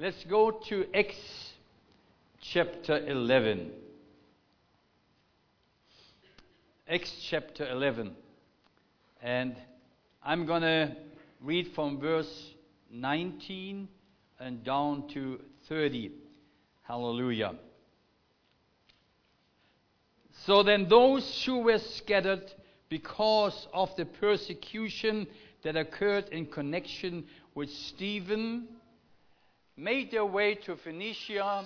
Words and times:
Let's 0.00 0.24
go 0.24 0.50
to 0.50 0.86
Acts 0.94 1.52
chapter 2.40 3.06
11. 3.06 3.70
Acts 6.88 7.12
chapter 7.28 7.70
11. 7.70 8.12
And 9.22 9.56
I'm 10.24 10.46
going 10.46 10.62
to 10.62 10.96
read 11.42 11.72
from 11.74 12.00
verse 12.00 12.54
19 12.90 13.88
and 14.38 14.64
down 14.64 15.06
to 15.08 15.38
30. 15.68 16.12
Hallelujah. 16.84 17.56
So 20.46 20.62
then, 20.62 20.88
those 20.88 21.44
who 21.44 21.58
were 21.58 21.78
scattered 21.78 22.50
because 22.88 23.68
of 23.74 23.94
the 23.98 24.06
persecution 24.06 25.26
that 25.62 25.76
occurred 25.76 26.30
in 26.30 26.46
connection 26.46 27.24
with 27.54 27.68
Stephen 27.68 28.66
made 29.80 30.10
their 30.10 30.26
way 30.26 30.54
to 30.54 30.76
Phoenicia 30.76 31.64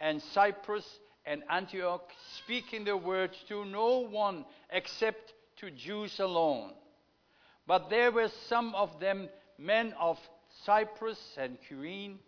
and 0.00 0.22
Cyprus 0.32 0.86
and 1.26 1.42
Antioch, 1.50 2.08
speaking 2.38 2.84
the 2.84 2.96
word 2.96 3.30
to 3.48 3.66
no 3.66 3.98
one 3.98 4.46
except 4.70 5.34
to 5.58 5.70
Jews 5.70 6.18
alone. 6.18 6.72
But 7.66 7.90
there 7.90 8.10
were 8.10 8.30
some 8.48 8.74
of 8.74 8.98
them 8.98 9.28
men 9.58 9.94
of 10.00 10.18
Cyprus 10.64 11.20
and 11.36 11.58
Cyrene 11.68 12.18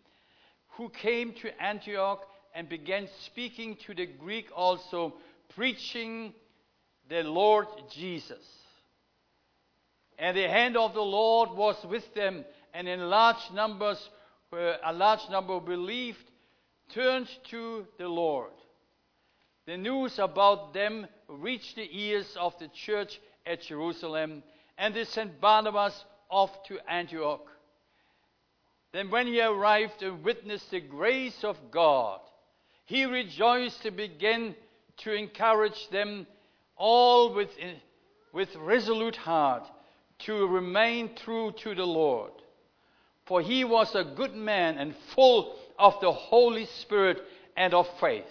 who 0.77 0.91
came 0.91 1.33
to 1.41 1.63
Antioch 1.63 2.27
and 2.55 2.69
began 2.69 3.09
speaking 3.25 3.77
to 3.87 3.95
the 3.95 4.07
Greek 4.07 4.51
also, 4.55 5.15
preaching 5.55 6.35
the 7.09 7.23
Lord 7.23 7.67
Jesus. 7.91 8.45
And 10.19 10.37
the 10.37 10.49
hand 10.49 10.77
of 10.77 10.93
the 10.93 11.01
Lord 11.01 11.51
was 11.53 11.77
with 11.89 12.15
them, 12.15 12.45
and 12.75 12.87
in 12.87 13.01
large 13.01 13.51
numbers, 13.55 13.99
uh, 14.53 14.77
a 14.85 14.93
large 14.93 15.29
number 15.31 15.61
believed, 15.61 16.31
turned 16.89 17.29
to 17.51 17.87
the 17.99 18.09
Lord. 18.09 18.53
The 19.67 19.77
news 19.77 20.19
about 20.19 20.75
them 20.75 21.07
reached 21.29 21.77
the 21.77 21.89
ears 21.91 22.37
of 22.39 22.59
the 22.59 22.69
church 22.69 23.21
at 23.47 23.63
Jerusalem, 23.63 24.43
and 24.77 24.95
they 24.95 25.05
sent 25.05 25.41
Barnabas 25.41 26.05
off 26.29 26.65
to 26.65 26.79
Antioch. 26.91 27.47
Then, 28.93 29.11
when 29.11 29.27
he 29.27 29.41
arrived 29.41 30.03
and 30.03 30.25
witnessed 30.25 30.71
the 30.71 30.81
grace 30.81 31.45
of 31.45 31.57
God, 31.71 32.21
he 32.85 33.05
rejoiced 33.07 33.83
to 33.83 33.91
begin 33.91 34.55
to 34.99 35.13
encourage 35.13 35.89
them 35.89 36.27
all 36.77 37.33
with, 37.33 37.51
with 38.33 38.55
resolute 38.57 39.17
heart 39.17 39.67
to 40.21 40.47
remain 40.47 41.15
true 41.15 41.53
to 41.63 41.75
the 41.75 41.87
Lord. 41.87 42.33
For 43.27 43.41
he 43.41 43.65
was 43.65 43.95
a 43.95 44.05
good 44.05 44.35
man 44.35 44.79
and 44.79 44.95
full 45.15 45.57
of 45.79 46.01
the 46.01 46.13
Holy 46.13 46.67
Spirit 46.67 47.23
and 47.57 47.73
of 47.75 47.89
faith. 48.01 48.25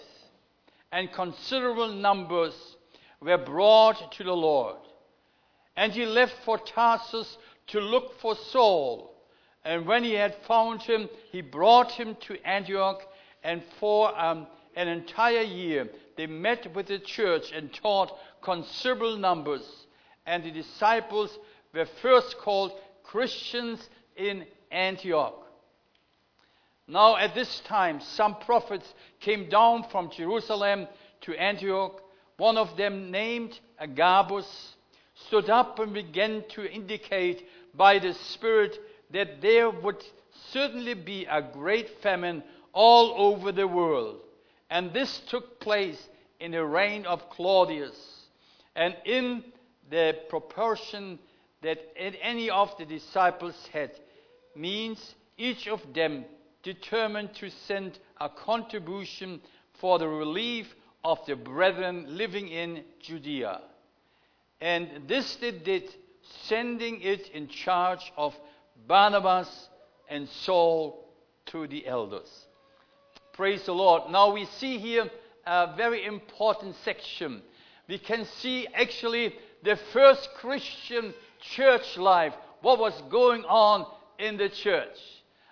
And 0.90 1.12
considerable 1.12 1.92
numbers 1.92 2.54
were 3.20 3.38
brought 3.38 4.12
to 4.12 4.24
the 4.24 4.32
Lord. 4.32 4.76
And 5.76 5.92
he 5.92 6.04
left 6.04 6.34
for 6.44 6.58
Tarsus 6.58 7.38
to 7.68 7.80
look 7.80 8.20
for 8.20 8.34
Saul. 8.34 9.14
And 9.64 9.86
when 9.86 10.04
he 10.04 10.12
had 10.12 10.36
found 10.46 10.82
him, 10.82 11.08
he 11.30 11.40
brought 11.40 11.92
him 11.92 12.16
to 12.22 12.46
Antioch. 12.46 13.02
And 13.42 13.62
for 13.80 14.18
um, 14.18 14.46
an 14.76 14.88
entire 14.88 15.42
year, 15.42 15.88
they 16.16 16.26
met 16.26 16.74
with 16.74 16.88
the 16.88 16.98
church 16.98 17.52
and 17.52 17.72
taught 17.72 18.16
considerable 18.42 19.16
numbers. 19.16 19.62
And 20.26 20.44
the 20.44 20.50
disciples 20.50 21.38
were 21.72 21.86
first 22.02 22.36
called 22.38 22.72
Christians 23.02 23.88
in 24.16 24.44
Antioch. 24.72 25.38
Now, 26.88 27.16
at 27.16 27.34
this 27.34 27.60
time, 27.60 28.00
some 28.00 28.36
prophets 28.36 28.92
came 29.20 29.48
down 29.48 29.84
from 29.90 30.10
Jerusalem 30.10 30.88
to 31.22 31.34
Antioch. 31.34 32.02
One 32.36 32.58
of 32.58 32.76
them, 32.76 33.10
named 33.10 33.58
Agabus, 33.78 34.74
stood 35.26 35.48
up 35.48 35.78
and 35.78 35.94
began 35.94 36.42
to 36.50 36.70
indicate 36.70 37.46
by 37.74 37.98
the 37.98 38.14
Spirit 38.14 38.78
that 39.10 39.40
there 39.40 39.70
would 39.70 40.02
certainly 40.50 40.94
be 40.94 41.26
a 41.30 41.40
great 41.40 41.88
famine 42.02 42.42
all 42.72 43.14
over 43.16 43.52
the 43.52 43.68
world. 43.68 44.16
And 44.70 44.92
this 44.92 45.20
took 45.28 45.60
place 45.60 46.08
in 46.40 46.52
the 46.52 46.64
reign 46.64 47.06
of 47.06 47.30
Claudius. 47.30 48.26
And 48.74 48.96
in 49.04 49.44
the 49.90 50.16
proportion 50.28 51.18
that 51.62 51.78
any 51.96 52.50
of 52.50 52.76
the 52.78 52.86
disciples 52.86 53.68
had, 53.72 53.92
means 54.56 55.14
each 55.36 55.66
of 55.68 55.80
them 55.94 56.24
determined 56.62 57.34
to 57.34 57.50
send 57.66 57.98
a 58.20 58.28
contribution 58.28 59.40
for 59.80 59.98
the 59.98 60.08
relief 60.08 60.66
of 61.04 61.18
the 61.26 61.34
brethren 61.34 62.04
living 62.08 62.48
in 62.48 62.84
Judea. 63.00 63.60
And 64.60 65.08
this 65.08 65.36
they 65.36 65.50
did, 65.50 65.92
sending 66.44 67.00
it 67.00 67.28
in 67.30 67.48
charge 67.48 68.12
of 68.16 68.34
Barnabas 68.86 69.68
and 70.08 70.28
Saul 70.28 71.04
to 71.46 71.66
the 71.66 71.86
elders. 71.86 72.46
Praise 73.32 73.64
the 73.64 73.72
Lord. 73.72 74.10
Now 74.10 74.32
we 74.32 74.44
see 74.44 74.78
here 74.78 75.10
a 75.46 75.74
very 75.76 76.04
important 76.04 76.76
section. 76.84 77.42
We 77.88 77.98
can 77.98 78.24
see 78.24 78.68
actually 78.72 79.34
the 79.64 79.76
first 79.92 80.28
Christian 80.36 81.14
church 81.40 81.96
life, 81.96 82.34
what 82.60 82.78
was 82.78 83.00
going 83.10 83.44
on 83.44 83.86
in 84.18 84.36
the 84.36 84.48
church. 84.48 84.98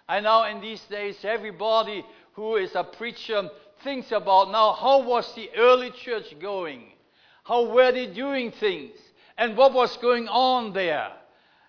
I 0.09 0.21
know 0.21 0.45
in 0.45 0.61
these 0.61 0.83
days 0.83 1.17
everybody 1.25 2.05
who 2.33 2.57
is 2.57 2.75
a 2.75 2.85
preacher 2.85 3.49
thinks 3.83 4.13
about 4.13 4.51
now 4.51 4.73
how 4.73 5.03
was 5.03 5.33
the 5.35 5.51
early 5.57 5.91
church 5.91 6.39
going? 6.41 6.93
How 7.45 7.65
were 7.73 7.93
they 7.93 8.07
doing 8.07 8.53
things? 8.53 8.97
And 9.39 9.57
what 9.57 9.73
was 9.73 9.97
going 9.97 10.29
on 10.29 10.73
there? 10.73 11.13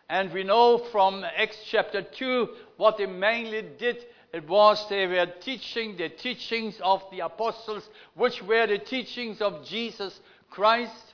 And 0.10 0.32
we 0.34 0.44
know 0.44 0.78
from 0.92 1.24
Acts 1.24 1.64
chapter 1.66 2.02
2 2.02 2.50
what 2.78 2.98
they 2.98 3.06
mainly 3.06 3.64
did. 3.80 4.06
It 4.34 4.48
was 4.48 4.86
they 4.90 5.08
were 5.08 5.28
teaching 5.40 5.96
the 5.96 6.10
teachings 6.10 6.80
of 6.84 7.04
the 7.12 7.22
apostles, 7.22 7.90
which 8.16 8.42
were 8.44 8.68
the 8.68 8.80
teachings 8.80 9.42
of 9.42 9.66
Jesus 9.66 10.20
Christ. 10.50 11.11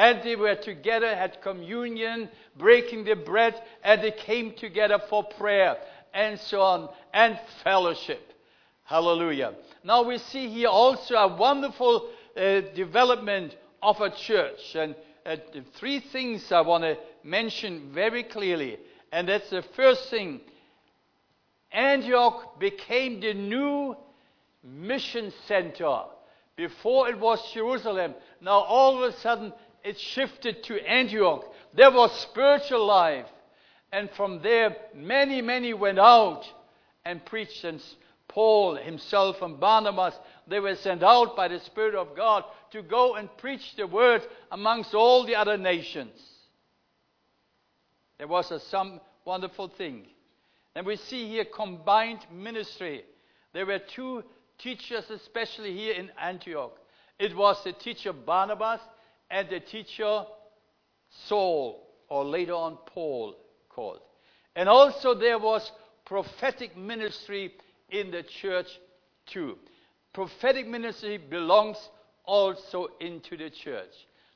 And 0.00 0.22
they 0.22 0.34
were 0.34 0.54
together, 0.54 1.14
had 1.14 1.42
communion, 1.42 2.30
breaking 2.56 3.04
the 3.04 3.16
bread, 3.16 3.54
and 3.84 4.02
they 4.02 4.12
came 4.12 4.54
together 4.54 4.98
for 5.10 5.24
prayer, 5.24 5.76
and 6.14 6.40
so 6.40 6.62
on, 6.62 6.88
and 7.12 7.38
fellowship. 7.62 8.32
Hallelujah. 8.84 9.52
Now 9.84 10.02
we 10.02 10.16
see 10.16 10.48
here 10.48 10.68
also 10.68 11.16
a 11.16 11.36
wonderful 11.36 12.08
uh, 12.34 12.62
development 12.74 13.54
of 13.82 14.00
a 14.00 14.08
church. 14.08 14.74
And 14.74 14.94
uh, 15.26 15.36
three 15.74 16.00
things 16.00 16.50
I 16.50 16.62
want 16.62 16.84
to 16.84 16.96
mention 17.22 17.92
very 17.92 18.22
clearly. 18.22 18.78
And 19.12 19.28
that's 19.28 19.50
the 19.50 19.62
first 19.76 20.08
thing 20.08 20.40
Antioch 21.72 22.58
became 22.58 23.20
the 23.20 23.34
new 23.34 23.94
mission 24.64 25.30
center. 25.46 26.04
Before 26.56 27.10
it 27.10 27.18
was 27.18 27.38
Jerusalem. 27.52 28.14
Now 28.40 28.60
all 28.60 29.04
of 29.04 29.14
a 29.14 29.16
sudden 29.18 29.52
it 29.84 29.98
shifted 29.98 30.62
to 30.64 30.78
Antioch. 30.88 31.44
There 31.74 31.90
was 31.90 32.12
spiritual 32.20 32.86
life. 32.86 33.26
And 33.92 34.10
from 34.12 34.40
there, 34.42 34.76
many, 34.94 35.42
many 35.42 35.74
went 35.74 35.98
out 35.98 36.44
and 37.04 37.24
preached. 37.24 37.64
And 37.64 37.82
Paul 38.28 38.76
himself 38.76 39.42
and 39.42 39.58
Barnabas, 39.58 40.14
they 40.46 40.60
were 40.60 40.76
sent 40.76 41.02
out 41.02 41.36
by 41.36 41.48
the 41.48 41.58
Spirit 41.60 41.94
of 41.96 42.16
God 42.16 42.44
to 42.70 42.82
go 42.82 43.16
and 43.16 43.28
preach 43.38 43.74
the 43.76 43.86
word 43.86 44.22
amongst 44.52 44.94
all 44.94 45.24
the 45.24 45.34
other 45.34 45.56
nations. 45.56 46.12
There 48.18 48.28
was 48.28 48.50
a, 48.50 48.60
some 48.60 49.00
wonderful 49.24 49.68
thing. 49.68 50.06
And 50.74 50.86
we 50.86 50.96
see 50.96 51.28
here 51.28 51.44
combined 51.44 52.20
ministry. 52.32 53.02
There 53.52 53.66
were 53.66 53.80
two 53.80 54.22
teachers, 54.58 55.10
especially 55.10 55.76
here 55.76 55.94
in 55.94 56.10
Antioch. 56.20 56.78
It 57.18 57.36
was 57.36 57.62
the 57.64 57.72
teacher 57.72 58.12
Barnabas 58.12 58.80
and 59.30 59.48
the 59.48 59.60
teacher 59.60 60.24
Saul, 61.26 61.86
or 62.08 62.24
later 62.24 62.54
on 62.54 62.78
Paul 62.86 63.36
called. 63.68 64.00
And 64.56 64.68
also 64.68 65.14
there 65.14 65.38
was 65.38 65.70
prophetic 66.04 66.76
ministry 66.76 67.52
in 67.90 68.10
the 68.10 68.22
church 68.22 68.66
too. 69.26 69.56
Prophetic 70.12 70.66
ministry 70.66 71.18
belongs 71.18 71.76
also 72.24 72.88
into 73.00 73.36
the 73.36 73.50
church. 73.50 73.90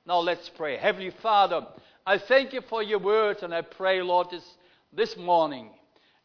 Now 0.07 0.21
let's 0.21 0.51
pray. 0.57 0.77
Heavenly 0.77 1.13
Father, 1.23 1.67
I 2.07 2.19
thank 2.19 2.53
you 2.53 2.61
for 2.69 2.83
your 2.83 2.99
word 2.99 3.39
and 3.43 3.55
I 3.55 3.63
pray, 3.63 4.03
Lord, 4.03 4.29
this, 4.31 4.45
this 4.93 5.17
morning. 5.17 5.71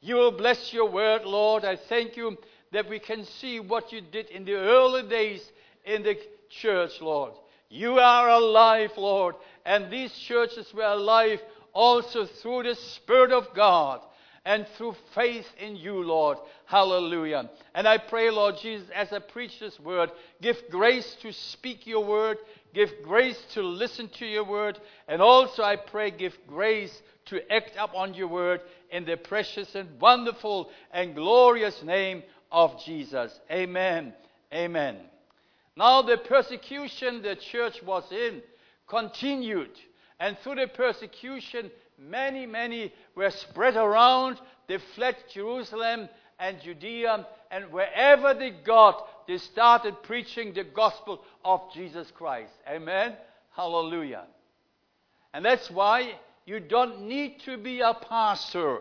You 0.02 0.16
will 0.16 0.38
bless 0.38 0.72
your 0.72 0.90
word, 0.90 1.24
Lord. 1.26 1.66
I 1.66 1.78
thank 1.90 2.16
you 2.16 2.38
that 2.72 2.90
we 2.90 3.00
can 3.00 3.26
see 3.26 3.60
what 3.60 3.92
you 3.92 4.02
did 4.02 4.28
in 4.30 4.46
the 4.46 4.56
early 4.56 5.08
days 5.08 5.42
in 5.86 6.04
the 6.04 6.16
church, 6.50 6.92
Lord. 7.02 7.34
You 7.70 8.00
are 8.00 8.30
alive, 8.30 8.92
Lord. 8.98 9.36
And 9.66 9.92
these 9.92 10.12
churches 10.14 10.74
were 10.74 10.84
alive 10.84 11.40
also 11.74 12.26
through 12.26 12.64
the 12.64 12.76
Spirit 12.76 13.32
of 13.32 13.54
God. 13.54 14.02
and 14.46 14.66
through 14.78 14.96
faith 15.14 15.46
in 15.60 15.76
you, 15.76 16.02
Lord. 16.02 16.38
Hallelujah. 16.66 17.50
And 17.76 17.88
I 17.88 17.98
pray, 17.98 18.32
Lord 18.32 18.56
Jesus, 18.58 18.90
as 18.96 19.12
I 19.14 19.20
preach 19.20 19.60
this 19.60 19.80
word, 19.80 20.12
give 20.42 20.58
grace 20.72 21.16
to 21.22 21.32
speak 21.32 21.86
your 21.86 22.04
word, 22.06 22.38
give 22.74 22.90
grace 23.04 23.40
to 23.54 23.62
listen 23.62 24.10
to 24.18 24.26
your 24.26 24.46
word, 24.46 24.80
and 25.08 25.22
also 25.22 25.62
I 25.62 25.76
pray, 25.76 26.12
give 26.12 26.36
grace 26.48 27.02
to 27.26 27.52
act 27.52 27.78
up 27.78 27.94
on 27.94 28.14
your 28.14 28.28
word 28.28 28.62
in 28.90 29.06
the 29.06 29.18
precious 29.18 29.76
and 29.76 30.00
wonderful 30.02 30.72
and 30.92 31.14
glorious 31.16 31.84
name 31.84 32.24
of 32.52 32.84
Jesus. 32.84 33.40
Amen. 33.52 34.14
Amen. 34.54 34.98
Now, 35.80 36.02
the 36.02 36.18
persecution 36.18 37.22
the 37.22 37.38
church 37.38 37.82
was 37.84 38.04
in 38.12 38.42
continued. 38.86 39.72
And 40.20 40.38
through 40.40 40.56
the 40.56 40.68
persecution, 40.68 41.72
many, 41.98 42.46
many 42.46 42.92
were 43.16 43.30
spread 43.30 43.78
around. 43.78 44.42
They 44.68 44.80
fled 44.96 45.16
Jerusalem 45.34 46.10
and 46.38 46.62
Judea, 46.62 47.26
and 47.50 47.72
wherever 47.72 48.34
they 48.34 48.52
got, 48.52 49.26
they 49.26 49.38
started 49.38 50.04
preaching 50.04 50.54
the 50.54 50.66
gospel 50.66 51.24
of 51.46 51.62
Jesus 51.74 52.12
Christ. 52.12 52.52
Amen? 52.68 53.14
Hallelujah. 53.56 54.26
And 55.34 55.46
that's 55.46 55.72
why 55.72 56.12
you 56.46 56.60
don't 56.60 57.04
need 57.04 57.40
to 57.46 57.58
be 57.58 57.80
a 57.80 57.94
pastor. 57.94 58.80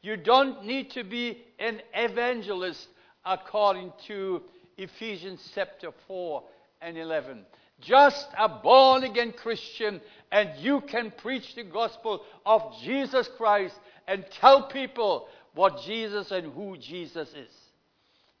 You 0.00 0.16
don't 0.16 0.64
need 0.64 0.92
to 0.92 1.04
be 1.04 1.42
an 1.58 1.82
evangelist 1.94 2.88
according 3.22 3.92
to 4.06 4.42
Ephesians 4.82 5.50
chapter 5.54 5.90
4 6.06 6.42
and 6.80 6.98
11. 6.98 7.44
Just 7.80 8.28
a 8.38 8.48
born 8.48 9.04
again 9.04 9.32
Christian, 9.32 10.00
and 10.30 10.50
you 10.58 10.80
can 10.82 11.10
preach 11.10 11.54
the 11.54 11.64
gospel 11.64 12.22
of 12.46 12.74
Jesus 12.82 13.28
Christ 13.36 13.74
and 14.06 14.24
tell 14.40 14.68
people 14.68 15.28
what 15.54 15.82
Jesus 15.82 16.30
and 16.30 16.52
who 16.52 16.76
Jesus 16.76 17.28
is. 17.30 17.52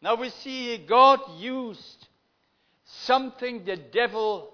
Now 0.00 0.14
we 0.16 0.30
see 0.30 0.78
God 0.78 1.20
used 1.38 2.08
something 2.84 3.64
the 3.64 3.76
devil 3.76 4.52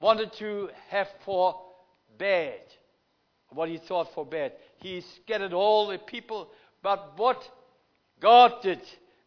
wanted 0.00 0.32
to 0.34 0.68
have 0.88 1.08
for 1.24 1.60
bad, 2.18 2.60
what 3.50 3.68
he 3.68 3.78
thought 3.78 4.12
for 4.14 4.24
bad. 4.24 4.52
He 4.78 5.00
scattered 5.00 5.52
all 5.52 5.88
the 5.88 5.98
people, 5.98 6.48
but 6.82 7.14
what 7.16 7.42
God 8.20 8.62
did, 8.62 8.80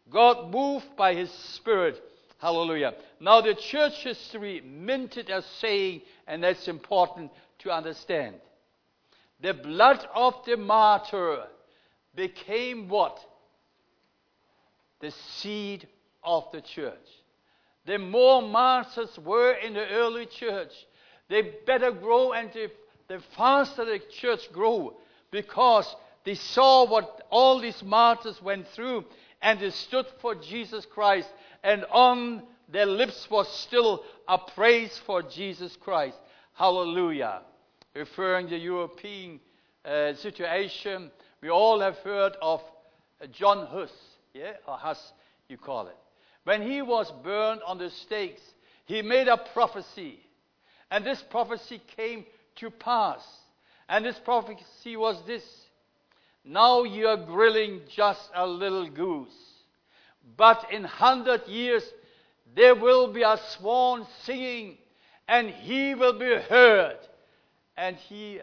God 0.10 0.52
moved 0.52 0.96
by 0.98 1.14
his 1.14 1.32
Spirit. 1.32 2.02
Hallelujah. 2.40 2.94
Now, 3.20 3.42
the 3.42 3.54
church 3.54 4.04
history 4.04 4.62
minted 4.62 5.30
a 5.30 5.42
saying, 5.60 6.02
and 6.28 6.44
that's 6.44 6.68
important 6.68 7.32
to 7.60 7.72
understand. 7.72 8.36
The 9.42 9.54
blood 9.54 10.08
of 10.14 10.36
the 10.46 10.58
martyr 10.58 11.44
became 12.16 12.88
what? 12.88 13.20
The 15.02 15.12
seed 15.12 15.88
of 16.24 16.46
the 16.52 16.62
church. 16.62 16.96
The 17.86 17.98
more 17.98 18.42
martyrs 18.42 19.18
were 19.18 19.54
in 19.54 19.74
the 19.74 19.88
early 19.88 20.26
church, 20.26 20.72
they 21.30 21.54
better 21.66 21.92
grow 21.92 22.34
and 22.34 22.52
the, 22.54 22.70
the 23.08 23.20
faster 23.38 23.86
the 23.86 24.00
church 24.12 24.52
grew 24.52 24.94
because 25.32 25.96
they 26.26 26.36
saw 26.36 26.90
what 26.90 27.22
all 27.30 27.60
these 27.60 27.82
martyrs 27.84 28.42
went 28.42 28.68
through 28.70 29.06
and 29.42 29.60
they 29.60 29.70
stood 29.72 30.06
for 30.22 30.36
Jesus 30.36 30.86
Christ. 30.86 31.30
And 31.64 31.86
on 31.92 32.44
their 32.68 32.86
lips 32.86 33.30
was 33.30 33.48
still 33.52 34.04
a 34.28 34.38
praise 34.38 35.00
for 35.06 35.22
Jesus 35.22 35.76
Christ. 35.76 36.18
Hallelujah. 36.54 37.42
Referring 37.96 38.48
to 38.48 38.52
the 38.52 38.60
European 38.60 39.40
uh, 39.84 40.14
situation, 40.14 41.12
we 41.42 41.50
all 41.50 41.80
have 41.80 41.98
heard 42.00 42.34
of 42.42 42.62
John 43.32 43.68
Huss, 43.68 43.92
yeah, 44.34 44.54
or 44.68 44.78
Hus, 44.78 45.14
you 45.48 45.58
call 45.58 45.88
it. 45.88 45.98
When 46.44 46.62
he 46.62 46.82
was 46.82 47.12
burned 47.24 47.62
on 47.66 47.78
the 47.78 47.90
stakes, 47.90 48.42
he 48.86 49.02
made 49.02 49.28
a 49.28 49.38
prophecy. 49.38 50.20
And 50.92 51.06
this 51.06 51.22
prophecy 51.22 51.82
came 51.96 52.26
to 52.58 52.70
pass. 52.70 53.24
And 53.88 54.06
this 54.06 54.20
prophecy 54.20 54.98
was 54.98 55.22
this 55.26 55.44
now 56.50 56.82
you 56.82 57.08
are 57.08 57.16
grilling 57.16 57.82
just 57.96 58.32
a 58.34 58.46
little 58.48 58.90
goose. 58.90 59.30
But 60.36 60.66
in 60.72 60.84
hundred 60.84 61.48
years 61.48 61.84
there 62.56 62.74
will 62.74 63.14
be 63.14 63.22
a 63.22 63.40
swan 63.50 64.08
singing, 64.24 64.80
and 65.28 65.52
he 65.52 65.94
will 65.94 66.18
be 66.18 66.36
heard. 66.50 66.98
And 67.78 67.96
he 67.96 68.42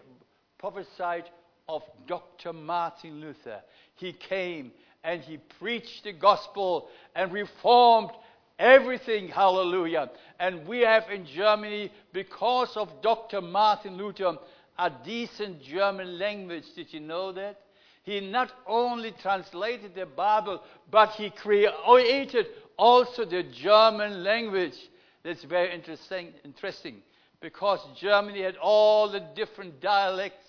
prophesied 0.56 1.24
of 1.68 1.82
Dr. 2.06 2.52
Martin 2.52 3.20
Luther. 3.20 3.60
He 3.96 4.12
came 4.12 4.70
and 5.02 5.20
he 5.20 5.38
preached 5.58 6.04
the 6.04 6.12
gospel 6.12 6.88
and 7.16 7.32
reformed 7.32 8.10
everything. 8.56 9.26
Hallelujah. 9.28 10.10
And 10.38 10.64
we 10.66 10.80
have 10.82 11.10
in 11.10 11.26
Germany, 11.26 11.90
because 12.12 12.76
of 12.76 13.02
Dr. 13.02 13.40
Martin 13.40 13.96
Luther, 13.96 14.38
a 14.78 14.92
decent 15.04 15.60
German 15.60 16.20
language. 16.20 16.64
Did 16.76 16.92
you 16.92 17.00
know 17.00 17.32
that? 17.32 17.58
He 18.06 18.20
not 18.20 18.52
only 18.68 19.10
translated 19.10 19.96
the 19.96 20.06
Bible, 20.06 20.62
but 20.92 21.10
he 21.10 21.28
created 21.28 22.46
also 22.78 23.24
the 23.24 23.42
German 23.42 24.22
language. 24.22 24.76
That's 25.24 25.42
very 25.42 25.74
interesting, 25.74 26.32
interesting 26.44 27.02
because 27.40 27.80
Germany 28.00 28.42
had 28.42 28.58
all 28.58 29.10
the 29.10 29.18
different 29.34 29.80
dialects, 29.80 30.46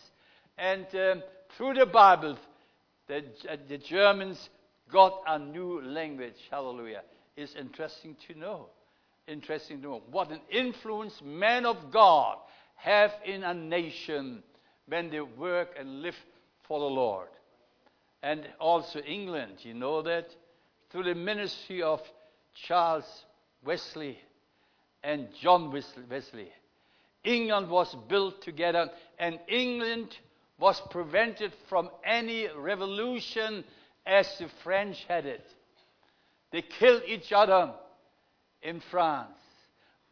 and 0.59 0.85
um, 0.93 1.23
through 1.57 1.73
the 1.73 1.87
Bible, 1.87 2.37
the, 3.07 3.23
uh, 3.49 3.57
the 3.67 3.79
Germans 3.79 4.49
got 4.91 5.23
a 5.25 5.39
new 5.39 5.81
language. 5.81 6.37
Hallelujah. 6.51 7.01
It's 7.35 7.55
interesting 7.55 8.15
to 8.27 8.37
know. 8.37 8.67
Interesting 9.27 9.81
to 9.81 9.87
know 9.87 10.01
what 10.11 10.29
an 10.29 10.41
influence 10.51 11.19
men 11.25 11.65
of 11.65 11.91
God 11.91 12.37
have 12.75 13.13
in 13.25 13.43
a 13.43 13.55
nation 13.55 14.43
when 14.87 15.09
they 15.09 15.21
work 15.21 15.69
and 15.77 16.03
live 16.03 16.15
for 16.67 16.79
the 16.79 16.85
Lord 16.85 17.29
and 18.23 18.47
also 18.59 18.99
England. 18.99 19.57
You 19.59 19.73
know 19.73 20.01
that? 20.01 20.27
Through 20.89 21.03
the 21.03 21.15
ministry 21.15 21.81
of 21.81 22.01
Charles 22.53 23.05
Wesley 23.65 24.17
and 25.03 25.27
John 25.41 25.71
Wesley. 25.71 26.51
England 27.23 27.69
was 27.69 27.95
built 28.07 28.41
together, 28.41 28.89
and 29.19 29.39
England 29.47 30.15
was 30.59 30.81
prevented 30.89 31.53
from 31.69 31.89
any 32.03 32.47
revolution 32.57 33.63
as 34.05 34.27
the 34.39 34.47
French 34.63 35.03
had 35.07 35.25
it. 35.25 35.45
They 36.51 36.61
killed 36.61 37.03
each 37.05 37.31
other 37.33 37.73
in 38.61 38.81
France. 38.91 39.37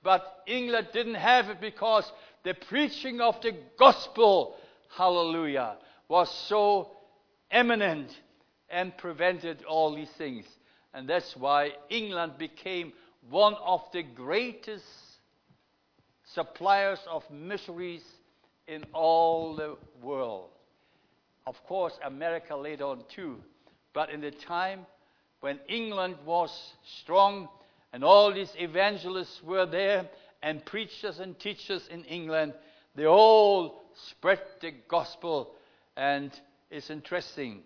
But 0.04 0.44
England 0.46 0.90
didn't 0.94 1.16
have 1.16 1.50
it 1.50 1.60
because 1.60 2.12
the 2.44 2.54
preaching 2.54 3.22
of 3.22 3.42
the 3.42 3.56
gospel, 3.80 4.56
hallelujah, 4.96 5.78
was 6.08 6.30
so 6.48 6.92
eminent 7.52 8.12
and 8.70 8.98
prevented 8.98 9.64
all 9.64 9.96
these 9.96 10.12
things. 10.18 10.46
And 10.94 11.08
that's 11.10 11.36
why 11.36 11.72
England 11.90 12.34
became 12.38 12.94
one 13.30 13.56
of 13.56 13.82
the 13.92 14.04
greatest 14.04 14.86
suppliers 16.34 17.00
of 17.10 17.30
missionaries 17.30 18.04
in 18.68 18.84
all 18.94 19.56
the 19.56 19.78
world. 20.02 20.50
Of 21.48 21.64
course, 21.66 21.94
America 22.04 22.56
later 22.56 22.86
on 22.86 23.04
too. 23.14 23.38
But 23.94 24.10
in 24.10 24.22
the 24.22 24.32
time 24.32 24.86
when 25.42 25.60
England 25.70 26.16
was 26.26 26.52
strong 27.02 27.48
and 27.94 28.04
all 28.04 28.34
these 28.34 28.54
evangelists 28.58 29.42
were 29.44 29.66
there 29.66 30.10
and 30.42 30.66
preachers 30.66 31.20
and 31.20 31.40
teachers 31.40 31.88
in 31.90 32.04
England, 32.06 32.54
they 32.96 33.06
all 33.06 33.84
spread 33.94 34.42
the 34.62 34.74
gospel 34.88 35.54
and 35.96 36.32
is 36.76 36.90
interesting. 36.90 37.62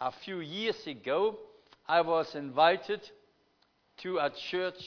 A 0.00 0.12
few 0.24 0.38
years 0.38 0.86
ago, 0.86 1.36
I 1.88 2.00
was 2.00 2.32
invited 2.36 3.00
to 4.02 4.18
a 4.18 4.30
church 4.50 4.80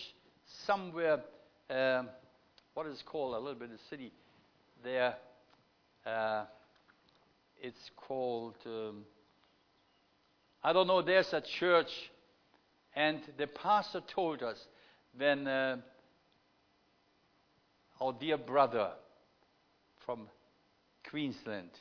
somewhere, 0.65 1.19
uh, 1.69 2.03
what 2.73 2.87
is 2.87 3.03
called 3.05 3.35
a 3.35 3.37
little 3.37 3.59
bit 3.59 3.71
of 3.71 3.79
city 3.89 4.13
there. 4.81 5.15
Uh, 6.05 6.45
it's 7.61 7.91
called, 7.97 8.55
um, 8.65 9.03
I 10.63 10.71
don't 10.71 10.87
know, 10.87 11.01
there's 11.01 11.33
a 11.33 11.41
church, 11.41 11.91
and 12.95 13.19
the 13.37 13.47
pastor 13.47 14.01
told 14.13 14.41
us 14.41 14.57
when 15.17 15.47
uh, 15.47 15.77
our 17.99 18.13
dear 18.13 18.37
brother 18.37 18.91
from 20.05 20.29
Queensland 21.09 21.71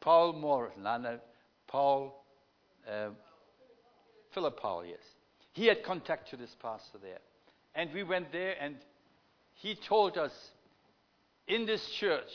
Paul 0.00 0.32
Morrison, 0.32 0.82
no, 0.82 1.18
Paul, 1.66 2.24
uh, 2.90 3.10
Philip 4.32 4.60
Powell, 4.60 4.84
yes. 4.84 5.02
He 5.52 5.66
had 5.66 5.82
contact 5.82 6.30
to 6.30 6.36
this 6.36 6.56
pastor 6.60 6.98
there. 7.02 7.18
And 7.74 7.92
we 7.92 8.02
went 8.02 8.32
there 8.32 8.54
and 8.60 8.76
he 9.54 9.74
told 9.74 10.16
us 10.16 10.32
in 11.46 11.66
this 11.66 11.86
church, 11.90 12.30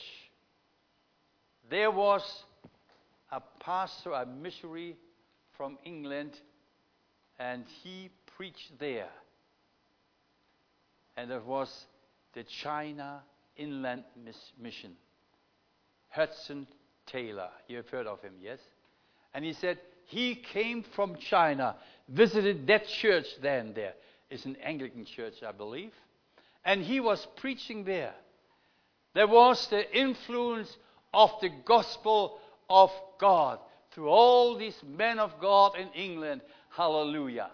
there 1.70 1.90
was 1.90 2.44
a 3.32 3.42
pastor, 3.60 4.12
a 4.12 4.26
missionary 4.26 4.96
from 5.58 5.78
England, 5.84 6.40
and 7.40 7.66
he 7.84 8.10
preached 8.38 8.78
there. 8.80 9.10
And 11.18 11.32
it 11.32 11.44
was 11.44 11.86
the 12.34 12.44
China 12.44 13.24
Inland 13.58 14.04
Mission. 14.62 14.92
Hudson 16.10 16.68
Taylor. 17.06 17.50
You 17.68 17.78
have 17.78 17.90
heard 17.90 18.08
of 18.08 18.22
him, 18.22 18.34
yes? 18.42 18.60
And 19.34 19.44
he 19.44 19.54
said 19.54 19.80
he 20.06 20.36
came 20.36 20.84
from 20.96 21.16
China, 21.18 21.76
visited 22.08 22.68
that 22.68 22.88
church 22.88 23.28
then 23.42 23.74
there. 23.74 23.94
It's 24.30 24.46
an 24.46 24.58
Anglican 24.64 25.06
church, 25.06 25.36
I 25.46 25.52
believe. 25.52 25.94
And 26.64 26.82
he 26.82 27.00
was 27.00 27.26
preaching 27.38 27.84
there. 27.84 28.14
There 29.14 29.28
was 29.28 29.68
the 29.68 29.98
influence 29.98 30.76
of 31.14 31.32
the 31.42 31.50
gospel 31.66 32.40
of 32.70 32.92
God 33.20 33.60
through 33.92 34.10
all 34.10 34.58
these 34.58 34.78
men 34.86 35.20
of 35.20 35.40
God 35.40 35.78
in 35.78 35.88
England. 35.90 36.42
Hallelujah. 36.70 37.50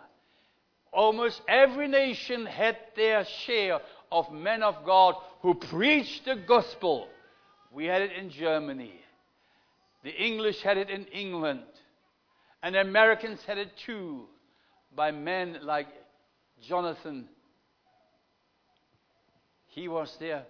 Almost 0.92 1.42
every 1.48 1.88
nation 1.88 2.46
had 2.46 2.78
their 2.96 3.26
share 3.26 3.80
of 4.12 4.32
men 4.32 4.64
of 4.64 4.84
God 4.86 5.16
who 5.42 5.54
preached 5.54 6.26
the 6.26 6.36
gospel. 6.36 7.08
We 7.72 7.86
had 7.86 8.02
it 8.02 8.12
in 8.14 8.30
Germany. 8.30 9.01
The 10.04 10.12
English 10.12 10.62
had 10.62 10.78
it 10.78 10.90
in 10.90 11.06
England. 11.06 11.64
And 12.64 12.76
the 12.76 12.82
Americans 12.82 13.40
had 13.46 13.58
it 13.58 13.72
too 13.86 14.26
by 14.96 15.12
men 15.12 15.60
like 15.62 15.88
Jonathan. 16.62 17.28
He 19.68 19.88
was 19.88 20.16
there. 20.20 20.44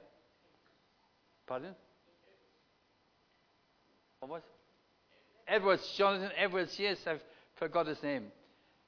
Pardon? 1.47 1.75
What 4.19 4.31
was? 4.31 4.41
Edwards, 5.47 5.93
Jonathan 5.97 6.31
Edwards. 6.37 6.77
Yes, 6.79 6.97
I 7.05 7.17
forgot 7.55 7.87
his 7.87 8.01
name. 8.01 8.27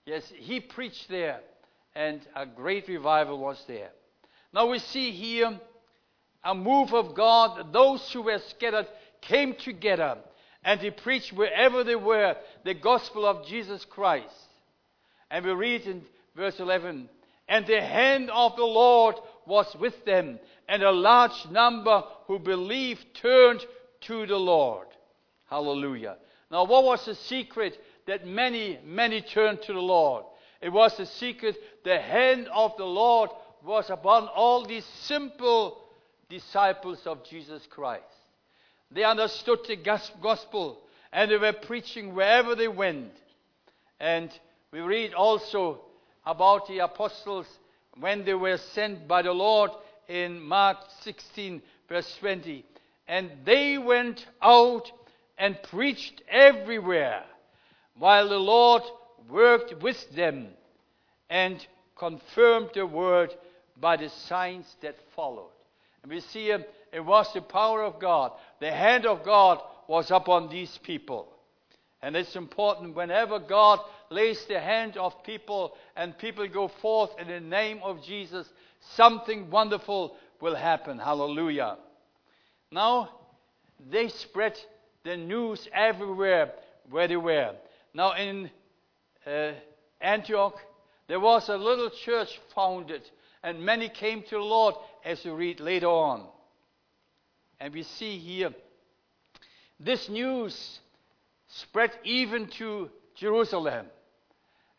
Yes, 0.06 0.24
he 0.36 0.60
preached 0.60 1.10
there, 1.10 1.40
and 1.96 2.22
a 2.36 2.46
great 2.46 2.88
revival 2.88 3.38
was 3.38 3.64
there. 3.68 3.90
Now 4.54 4.70
we 4.70 4.80
see 4.80 5.12
here 5.12 5.60
a 6.44 6.54
move 6.54 6.94
of 6.94 7.16
God. 7.16 7.72
Those 7.74 8.12
who 8.12 8.24
were 8.24 8.40
scattered 8.50 8.88
came 9.22 9.56
together 9.56 10.18
and 10.64 10.80
he 10.80 10.92
preached 10.92 11.34
wherever 11.34 11.84
they 11.84 11.96
were 11.96 12.36
the 12.64 12.74
gospel 12.74 13.26
of 13.26 13.46
Jesus 13.46 13.86
Christ. 13.86 14.34
And 15.30 15.46
we 15.46 15.52
read 15.52 15.82
in 15.82 16.04
verse 16.36 16.60
11, 16.60 17.10
and 17.48 17.68
the 17.68 17.82
hand 17.82 18.30
of 18.30 18.56
the 18.56 18.66
Lord 18.66 19.16
was 19.46 19.76
with 19.80 20.06
them, 20.06 20.40
and 20.68 20.82
a 20.84 20.92
large 20.92 21.46
number 21.52 22.04
who 22.28 22.40
believed 22.40 23.06
turned 23.16 23.66
to 24.02 24.26
the 24.26 24.38
Lord. 24.38 24.88
Hallelujah. 25.50 26.18
Now, 26.50 26.66
what 26.66 26.84
was 26.84 27.06
the 27.06 27.16
secret 27.16 27.78
that 28.08 28.26
many, 28.26 28.80
many 28.86 29.22
turned 29.22 29.62
to 29.64 29.74
the 29.74 29.80
Lord? 29.80 30.26
It 30.62 30.72
was 30.72 30.96
the 30.96 31.06
secret 31.06 31.58
the 31.84 32.00
hand 32.00 32.48
of 32.54 32.78
the 32.78 32.86
Lord 32.86 33.30
was 33.64 33.90
upon 33.90 34.28
all 34.28 34.66
these 34.66 34.86
simple 34.86 35.82
disciples 36.30 37.06
of 37.06 37.24
Jesus 37.26 37.68
Christ. 37.70 38.04
They 38.94 39.04
understood 39.04 39.60
the 39.68 39.76
gospel 39.76 40.80
and 41.12 41.32
they 41.32 41.38
were 41.38 41.54
preaching 41.54 42.14
wherever 42.14 42.56
they 42.56 42.68
went. 42.68 43.12
And 44.00 44.32
we 44.72 44.82
read 44.82 45.14
also 45.14 45.82
about 46.26 46.68
the 46.68 46.80
apostles 46.80 47.48
when 48.00 48.26
they 48.26 48.34
were 48.34 48.58
sent 48.58 49.08
by 49.08 49.22
the 49.22 49.32
Lord 49.32 49.72
in 50.08 50.42
Mark 50.42 50.78
16, 51.02 51.62
verse 51.90 52.18
20. 52.20 52.66
And 53.08 53.32
they 53.46 53.78
went 53.78 54.26
out 54.42 54.92
and 55.38 55.62
preached 55.64 56.22
everywhere 56.30 57.24
while 57.98 58.30
the 58.30 58.38
Lord 58.40 58.84
worked 59.30 59.82
with 59.82 59.98
them 60.16 60.48
and 61.30 61.66
confirmed 61.96 62.70
the 62.74 62.86
word 62.86 63.34
by 63.80 63.98
the 63.98 64.10
signs 64.10 64.66
that 64.82 64.96
followed. 65.16 65.52
And 66.02 66.12
we 66.12 66.20
see 66.20 66.52
it 66.94 67.04
was 67.04 67.32
the 67.34 67.42
power 67.42 67.84
of 67.84 68.00
God. 68.00 68.32
The 68.60 68.72
hand 68.72 69.06
of 69.06 69.26
God 69.26 69.60
was 69.88 70.12
upon 70.12 70.50
these 70.50 70.78
people. 70.84 71.28
And 72.02 72.16
it's 72.16 72.36
important 72.36 72.96
whenever 72.96 73.40
God 73.40 73.80
lays 74.10 74.46
the 74.46 74.60
hand 74.60 74.98
of 74.98 75.24
people 75.24 75.76
and 75.96 76.18
people 76.18 76.48
go 76.48 76.68
forth 76.68 77.12
in 77.20 77.28
the 77.28 77.40
name 77.40 77.80
of 77.82 78.04
Jesus, 78.04 78.48
something 78.96 79.50
wonderful 79.50 80.16
will 80.40 80.56
happen. 80.56 81.00
Hallelujah. 81.00 81.78
Now, 82.72 83.10
they 83.90 84.10
spread 84.10 84.60
the 85.04 85.18
news 85.18 85.68
everywhere 85.74 86.52
where 86.90 87.08
they 87.08 87.16
were. 87.16 87.56
Now, 87.94 88.14
in 88.14 88.52
uh, 89.26 89.54
Antioch, 90.02 90.56
there 91.08 91.20
was 91.20 91.50
a 91.50 91.58
little 91.58 91.90
church 91.90 92.30
founded, 92.54 93.02
and 93.44 93.66
many 93.66 93.90
came 93.90 94.24
to 94.24 94.36
the 94.36 94.40
Lord, 94.40 94.76
as 95.06 95.24
you 95.24 95.34
read 95.34 95.60
later 95.60 95.88
on. 95.88 96.28
And 97.64 97.74
we 97.74 97.84
see 97.84 98.18
here 98.18 98.54
this 99.80 100.10
news 100.10 100.82
spread 101.48 101.92
even 102.04 102.48
to 102.58 102.90
Jerusalem. 103.16 103.86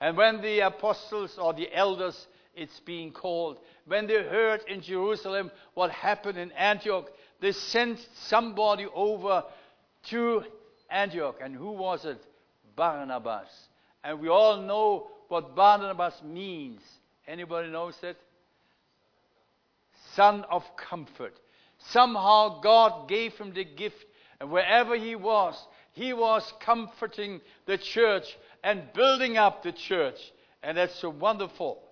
And 0.03 0.19
when 0.19 0.43
the 0.43 0.61
apostles 0.61 1.38
or 1.41 1.55
the 1.55 1.75
elders, 1.75 2.26
it's 2.55 2.79
being 2.81 3.11
called, 3.11 3.57
when 3.87 4.07
they 4.07 4.23
heard 4.23 4.64
in 4.69 4.83
Jerusalem 4.83 5.50
what 5.73 5.93
happened 5.93 6.37
in 6.37 6.53
Antioch, 6.53 7.09
they 7.41 7.53
sent 7.53 8.07
somebody 8.26 8.87
over 8.95 9.45
to 10.11 10.43
Antioch. 10.91 11.38
And 11.43 11.57
who 11.57 11.71
was 11.71 12.05
it? 12.05 12.23
Barnabas. 12.76 13.49
And 14.05 14.21
we 14.21 14.29
all 14.29 14.61
know 14.61 15.07
what 15.29 15.57
Barnabas 15.57 16.21
means. 16.23 16.83
Anybody 17.26 17.71
knows 17.71 17.97
it? 18.03 18.19
Son 20.12 20.45
of 20.50 20.64
comfort. 20.76 21.41
Somehow 21.91 22.61
God 22.61 23.09
gave 23.09 23.35
him 23.35 23.53
the 23.53 23.64
gift, 23.64 24.05
and 24.41 24.50
wherever 24.50 24.97
he 24.97 25.14
was, 25.17 25.55
he 25.93 26.12
was 26.12 26.53
comforting 26.61 27.41
the 27.67 27.79
church 27.79 28.25
and 28.62 28.93
building 28.93 29.37
up 29.37 29.62
the 29.62 29.73
church. 29.73 30.19
And 30.62 30.76
that's 30.76 30.99
so 31.00 31.11
wonderful. 31.11 31.83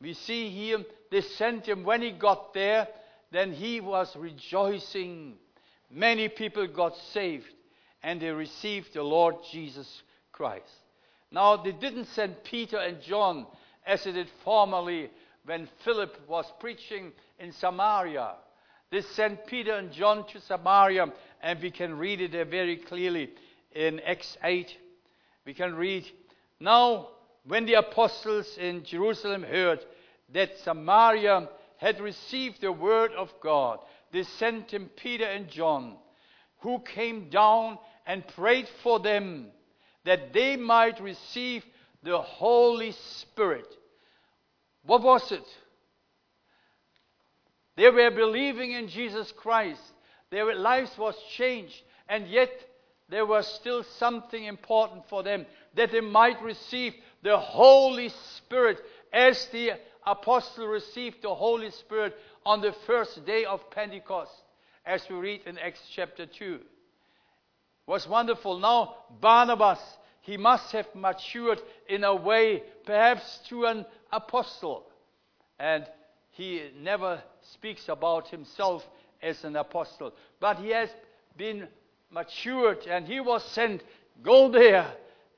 We 0.00 0.14
see 0.14 0.50
here 0.50 0.84
they 1.10 1.20
sent 1.20 1.66
him 1.66 1.84
when 1.84 2.02
he 2.02 2.10
got 2.10 2.52
there, 2.52 2.88
then 3.30 3.52
he 3.52 3.80
was 3.80 4.14
rejoicing. 4.16 5.34
Many 5.90 6.28
people 6.28 6.66
got 6.66 6.96
saved 7.12 7.46
and 8.02 8.20
they 8.20 8.30
received 8.30 8.94
the 8.94 9.02
Lord 9.02 9.36
Jesus 9.50 10.02
Christ. 10.32 10.64
Now, 11.30 11.56
they 11.56 11.72
didn't 11.72 12.06
send 12.06 12.44
Peter 12.44 12.78
and 12.78 13.00
John 13.02 13.46
as 13.86 14.04
they 14.04 14.12
did 14.12 14.28
formerly 14.44 15.10
when 15.44 15.68
Philip 15.84 16.16
was 16.28 16.46
preaching 16.60 17.12
in 17.38 17.52
Samaria. 17.52 18.34
They 18.90 19.02
sent 19.02 19.46
Peter 19.46 19.74
and 19.74 19.92
John 19.92 20.26
to 20.28 20.40
Samaria, 20.40 21.12
and 21.42 21.60
we 21.60 21.70
can 21.70 21.98
read 21.98 22.20
it 22.20 22.32
there 22.32 22.44
very 22.44 22.76
clearly 22.76 23.30
in 23.74 24.00
Acts 24.00 24.36
8. 24.42 24.76
We 25.44 25.54
can 25.54 25.74
read, 25.74 26.06
Now, 26.60 27.08
when 27.44 27.66
the 27.66 27.74
apostles 27.74 28.56
in 28.58 28.84
Jerusalem 28.84 29.42
heard 29.42 29.84
that 30.32 30.58
Samaria 30.58 31.48
had 31.78 32.00
received 32.00 32.60
the 32.60 32.72
word 32.72 33.12
of 33.12 33.32
God, 33.40 33.80
they 34.12 34.22
sent 34.22 34.72
him 34.72 34.88
Peter 34.96 35.24
and 35.24 35.48
John, 35.48 35.96
who 36.60 36.80
came 36.80 37.28
down 37.28 37.78
and 38.06 38.26
prayed 38.26 38.68
for 38.82 39.00
them 39.00 39.48
that 40.04 40.32
they 40.32 40.56
might 40.56 41.00
receive 41.00 41.64
the 42.02 42.18
Holy 42.18 42.92
Spirit. 42.92 43.66
What 44.84 45.02
was 45.02 45.32
it? 45.32 45.44
They 47.76 47.90
were 47.90 48.10
believing 48.10 48.72
in 48.72 48.88
Jesus 48.88 49.32
Christ. 49.32 49.80
Their 50.30 50.54
lives 50.54 50.96
was 50.98 51.14
changed. 51.36 51.82
And 52.08 52.26
yet 52.28 52.50
there 53.08 53.26
was 53.26 53.46
still 53.46 53.84
something 53.98 54.44
important 54.44 55.08
for 55.08 55.22
them 55.22 55.46
that 55.74 55.92
they 55.92 56.00
might 56.00 56.42
receive 56.42 56.94
the 57.22 57.36
Holy 57.36 58.08
Spirit 58.08 58.78
as 59.12 59.46
the 59.46 59.72
apostle 60.06 60.66
received 60.66 61.22
the 61.22 61.34
Holy 61.34 61.70
Spirit 61.70 62.16
on 62.44 62.60
the 62.60 62.72
first 62.86 63.24
day 63.26 63.44
of 63.44 63.70
Pentecost, 63.70 64.32
as 64.84 65.02
we 65.10 65.16
read 65.16 65.40
in 65.46 65.58
Acts 65.58 65.80
chapter 65.94 66.26
2. 66.26 66.54
It 66.54 66.60
was 67.86 68.08
wonderful. 68.08 68.58
Now, 68.58 68.94
Barnabas, 69.20 69.80
he 70.20 70.36
must 70.36 70.72
have 70.72 70.86
matured 70.94 71.60
in 71.88 72.04
a 72.04 72.14
way, 72.14 72.62
perhaps 72.84 73.40
to 73.48 73.66
an 73.66 73.86
apostle. 74.12 74.86
And 75.58 75.86
he 76.36 76.70
never 76.78 77.22
speaks 77.40 77.88
about 77.88 78.28
himself 78.28 78.86
as 79.22 79.42
an 79.44 79.56
apostle, 79.56 80.12
but 80.38 80.58
he 80.58 80.70
has 80.70 80.90
been 81.36 81.66
matured 82.10 82.86
and 82.86 83.06
he 83.06 83.20
was 83.20 83.42
sent, 83.42 83.82
go 84.22 84.50
there 84.50 84.86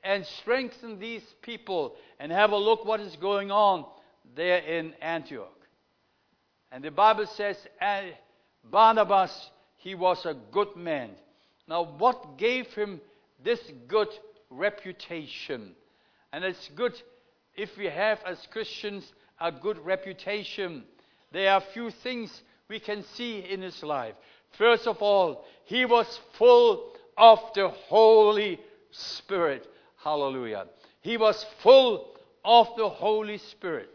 and 0.03 0.25
strengthen 0.25 0.99
these 0.99 1.23
people 1.41 1.95
and 2.19 2.31
have 2.31 2.51
a 2.51 2.57
look 2.57 2.83
what 2.83 2.99
is 2.99 3.15
going 3.15 3.49
on 3.49 3.85
there 4.35 4.59
in 4.59 4.93
Antioch. 5.01 5.47
And 6.71 6.83
the 6.83 6.91
Bible 6.91 7.25
says 7.27 7.55
Barnabas, 8.69 9.51
he 9.77 9.95
was 9.95 10.25
a 10.25 10.35
good 10.51 10.75
man. 10.75 11.11
Now, 11.67 11.83
what 11.97 12.37
gave 12.37 12.67
him 12.73 12.99
this 13.41 13.59
good 13.87 14.09
reputation? 14.49 15.75
And 16.33 16.43
it's 16.43 16.69
good 16.75 17.01
if 17.55 17.77
we 17.77 17.85
have, 17.85 18.19
as 18.25 18.37
Christians, 18.51 19.11
a 19.39 19.51
good 19.51 19.83
reputation. 19.85 20.83
There 21.31 21.51
are 21.51 21.61
few 21.73 21.91
things 21.91 22.41
we 22.67 22.79
can 22.79 23.03
see 23.15 23.39
in 23.39 23.61
his 23.61 23.81
life. 23.83 24.15
First 24.57 24.87
of 24.87 25.01
all, 25.01 25.45
he 25.65 25.85
was 25.85 26.19
full 26.37 26.93
of 27.17 27.39
the 27.55 27.69
Holy 27.69 28.59
Spirit. 28.91 29.67
Hallelujah. 30.03 30.65
He 31.01 31.17
was 31.17 31.45
full 31.61 32.15
of 32.43 32.67
the 32.77 32.89
Holy 32.89 33.37
Spirit. 33.37 33.89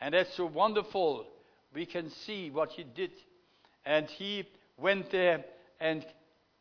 And 0.00 0.14
that's 0.14 0.34
so 0.34 0.46
wonderful. 0.46 1.26
We 1.74 1.86
can 1.86 2.10
see 2.10 2.50
what 2.50 2.70
he 2.72 2.84
did. 2.84 3.10
And 3.84 4.08
he 4.08 4.44
went 4.76 5.10
there 5.10 5.44
and 5.80 6.04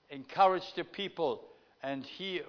encouraged 0.10 0.76
the 0.76 0.84
people. 0.84 1.46
And 1.82 2.06
he 2.06 2.42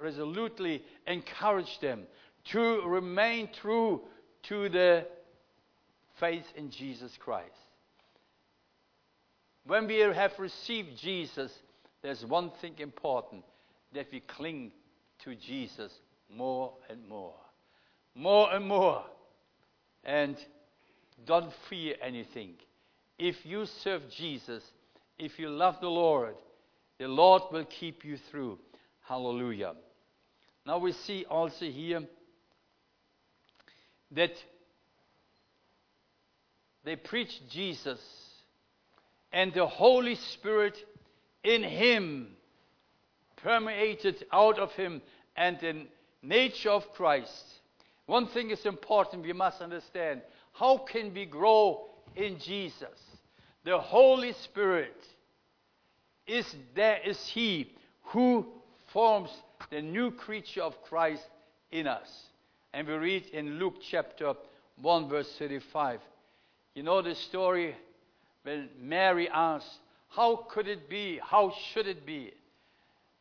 resolutely 0.00 0.82
encouraged 1.06 1.80
them 1.80 2.02
to 2.46 2.82
remain 2.82 3.48
true 3.60 4.02
to 4.48 4.68
the 4.68 5.06
faith 6.20 6.44
in 6.56 6.70
Jesus 6.70 7.16
Christ. 7.18 7.50
When 9.66 9.86
we 9.86 9.98
have 9.98 10.32
received 10.38 10.98
Jesus, 10.98 11.50
there's 12.02 12.24
one 12.24 12.50
thing 12.60 12.74
important 12.78 13.44
that 13.94 14.08
we 14.12 14.20
cling 14.20 14.72
to 15.24 15.34
Jesus 15.34 15.92
more 16.34 16.72
and 16.90 17.08
more. 17.08 17.34
More 18.14 18.52
and 18.52 18.66
more. 18.66 19.04
And 20.04 20.36
don't 21.26 21.52
fear 21.70 21.94
anything. 22.02 22.54
If 23.18 23.46
you 23.46 23.64
serve 23.66 24.02
Jesus, 24.10 24.62
if 25.18 25.38
you 25.38 25.48
love 25.48 25.76
the 25.80 25.88
Lord, 25.88 26.34
the 26.98 27.08
Lord 27.08 27.42
will 27.50 27.64
keep 27.64 28.04
you 28.04 28.18
through. 28.30 28.58
Hallelujah. 29.00 29.74
Now 30.66 30.78
we 30.78 30.92
see 30.92 31.24
also 31.30 31.66
here 31.66 32.02
that 34.12 34.32
they 36.84 36.96
preached 36.96 37.48
Jesus 37.50 38.00
and 39.32 39.52
the 39.52 39.66
Holy 39.66 40.14
Spirit 40.14 40.76
in 41.42 41.62
him 41.62 42.36
permeated 43.36 44.24
out 44.32 44.58
of 44.58 44.72
him 44.72 45.02
and 45.36 45.58
the 45.60 45.86
nature 46.22 46.70
of 46.70 46.90
Christ. 46.92 47.44
One 48.06 48.26
thing 48.28 48.50
is 48.50 48.64
important 48.64 49.22
we 49.22 49.32
must 49.32 49.60
understand. 49.60 50.22
How 50.52 50.78
can 50.78 51.12
we 51.12 51.26
grow 51.26 51.86
in 52.16 52.38
Jesus? 52.38 52.98
The 53.64 53.78
Holy 53.78 54.32
Spirit 54.32 54.96
is 56.26 56.54
there 56.74 57.00
is 57.04 57.26
he 57.26 57.72
who 58.04 58.46
forms 58.92 59.30
the 59.70 59.82
new 59.82 60.10
creature 60.10 60.62
of 60.62 60.80
Christ 60.82 61.24
in 61.70 61.86
us. 61.86 62.08
And 62.74 62.88
we 62.88 62.94
read 62.94 63.26
in 63.26 63.60
Luke 63.60 63.76
chapter 63.88 64.34
1 64.82 65.08
verse 65.08 65.32
35. 65.38 66.00
You 66.74 66.82
know 66.82 67.02
the 67.02 67.14
story 67.14 67.76
when 68.42 68.68
Mary 68.80 69.28
asked, 69.32 69.78
How 70.08 70.44
could 70.50 70.66
it 70.66 70.90
be? 70.90 71.20
How 71.22 71.52
should 71.70 71.86
it 71.86 72.04
be? 72.04 72.32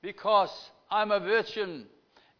Because 0.01 0.49
I'm 0.89 1.11
a 1.11 1.19
virgin. 1.19 1.85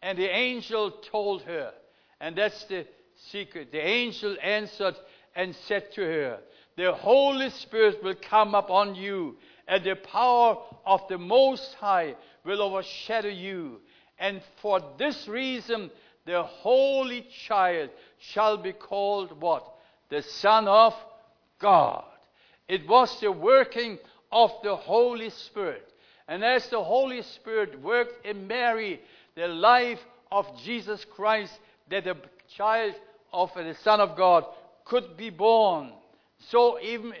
And 0.02 0.18
the 0.18 0.28
angel 0.28 0.90
told 1.12 1.42
her, 1.42 1.72
and 2.20 2.34
that's 2.34 2.64
the 2.64 2.84
secret. 3.30 3.70
The 3.70 3.86
angel 3.86 4.36
answered 4.42 4.96
and 5.36 5.54
said 5.68 5.92
to 5.92 6.00
her, 6.00 6.40
The 6.76 6.94
Holy 6.94 7.50
Spirit 7.50 8.02
will 8.02 8.16
come 8.28 8.56
upon 8.56 8.96
you, 8.96 9.36
and 9.68 9.84
the 9.84 9.94
power 9.94 10.56
of 10.84 11.06
the 11.08 11.18
Most 11.18 11.74
High 11.74 12.16
will 12.44 12.60
overshadow 12.60 13.28
you. 13.28 13.82
And 14.18 14.42
for 14.60 14.80
this 14.98 15.28
reason, 15.28 15.92
the 16.26 16.42
Holy 16.42 17.26
Child 17.46 17.90
shall 18.18 18.56
be 18.56 18.72
called 18.72 19.40
what? 19.40 19.66
The 20.08 20.22
Son 20.22 20.66
of 20.68 20.94
God. 21.58 22.04
It 22.68 22.88
was 22.88 23.20
the 23.20 23.32
working 23.32 23.98
of 24.32 24.50
the 24.62 24.74
Holy 24.74 25.30
Spirit. 25.30 25.92
And 26.26 26.42
as 26.42 26.68
the 26.68 26.82
Holy 26.82 27.22
Spirit 27.22 27.80
worked 27.82 28.24
in 28.24 28.46
Mary, 28.46 29.00
the 29.34 29.48
life 29.48 30.00
of 30.32 30.46
Jesus 30.62 31.04
Christ, 31.04 31.52
that 31.90 32.04
the 32.04 32.16
child 32.56 32.94
of 33.32 33.50
the 33.54 33.74
Son 33.82 34.00
of 34.00 34.16
God 34.16 34.46
could 34.84 35.16
be 35.16 35.30
born. 35.30 35.92
So 36.38 36.80
even 36.80 37.12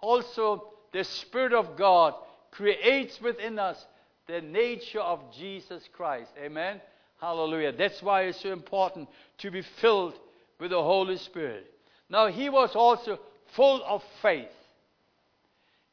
also 0.00 0.64
the 0.92 1.04
Spirit 1.04 1.52
of 1.52 1.76
God 1.76 2.14
creates 2.50 3.20
within 3.20 3.58
us 3.58 3.86
the 4.26 4.40
nature 4.40 5.00
of 5.00 5.20
Jesus 5.32 5.88
Christ. 5.92 6.30
Amen. 6.42 6.80
Hallelujah. 7.20 7.72
That's 7.72 8.02
why 8.02 8.22
it's 8.22 8.40
so 8.40 8.52
important 8.52 9.08
to 9.38 9.50
be 9.50 9.62
filled 9.80 10.14
with 10.60 10.70
the 10.70 10.82
Holy 10.82 11.16
Spirit. 11.16 11.66
Now 12.08 12.28
he 12.28 12.48
was 12.48 12.74
also 12.74 13.18
full 13.54 13.82
of 13.84 14.02
faith. 14.22 14.48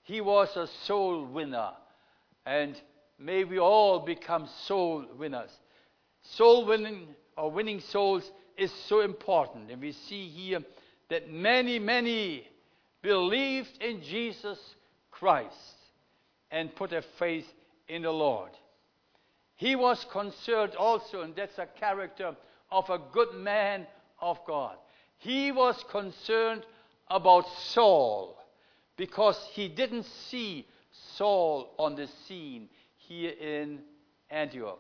He 0.04 0.22
was 0.22 0.56
a 0.56 0.68
soul 0.86 1.26
winner. 1.26 1.72
And 2.46 2.80
may 3.18 3.44
we 3.44 3.60
all 3.60 4.00
become 4.00 4.48
soul 4.66 5.06
winners. 5.18 5.50
Soul 6.22 6.66
winning 6.66 7.08
or 7.38 7.52
winning 7.52 7.80
souls 7.80 8.30
is 8.56 8.72
so 8.88 9.02
important. 9.02 9.72
And 9.72 9.82
we 9.82 9.94
see 9.94 10.28
here 10.28 10.60
that 11.10 11.32
many, 11.32 11.80
many 11.80 12.48
believed 13.02 13.82
in 13.82 14.02
Jesus 14.04 14.60
Christ 15.12 15.56
and 16.52 16.76
put 16.76 16.92
their 16.92 17.04
faith 17.18 17.46
in 17.88 18.04
the 18.04 18.12
Lord. 18.12 18.52
He 19.56 19.76
was 19.76 20.06
concerned 20.12 20.76
also, 20.76 21.22
and 21.22 21.36
that's 21.36 21.58
a 21.58 21.66
character 21.66 22.36
of 22.72 22.90
a 22.90 23.00
good 23.12 23.34
man 23.36 23.88
of 24.20 24.40
God. 24.46 24.76
He 25.18 25.52
was 25.52 25.84
concerned 25.90 26.66
about 27.10 27.46
Saul 27.70 28.38
because 28.98 29.40
he 29.54 29.68
didn't 29.68 30.06
see 30.06 30.66
Saul 31.16 31.74
on 31.78 31.96
the 31.96 32.08
scene 32.28 32.70
here 32.98 33.32
in 33.32 33.80
Antioch. 34.30 34.80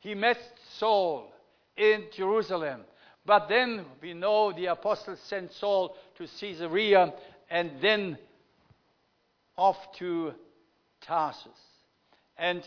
He 0.00 0.14
met 0.14 0.38
Saul 0.78 1.32
in 1.76 2.04
Jerusalem. 2.14 2.82
But 3.24 3.48
then 3.48 3.84
we 4.00 4.14
know 4.14 4.52
the 4.52 4.66
apostles 4.66 5.20
sent 5.20 5.52
Saul 5.52 5.96
to 6.16 6.26
Caesarea 6.26 7.12
and 7.50 7.70
then 7.80 8.18
off 9.56 9.92
to 9.98 10.32
Tarsus. 11.00 11.50
And 12.36 12.62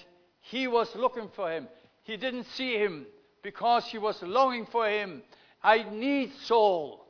he 0.50 0.68
was 0.68 0.96
looking 0.96 1.30
for 1.36 1.52
him. 1.52 1.68
He 2.04 2.18
didn't 2.18 2.46
see 2.46 2.78
him 2.78 3.08
because 3.42 3.86
he 3.86 3.98
was 3.98 4.22
longing 4.22 4.68
for 4.68 4.88
him. 4.88 5.24
I 5.64 5.84
need 5.92 6.32
Saul. 6.44 7.08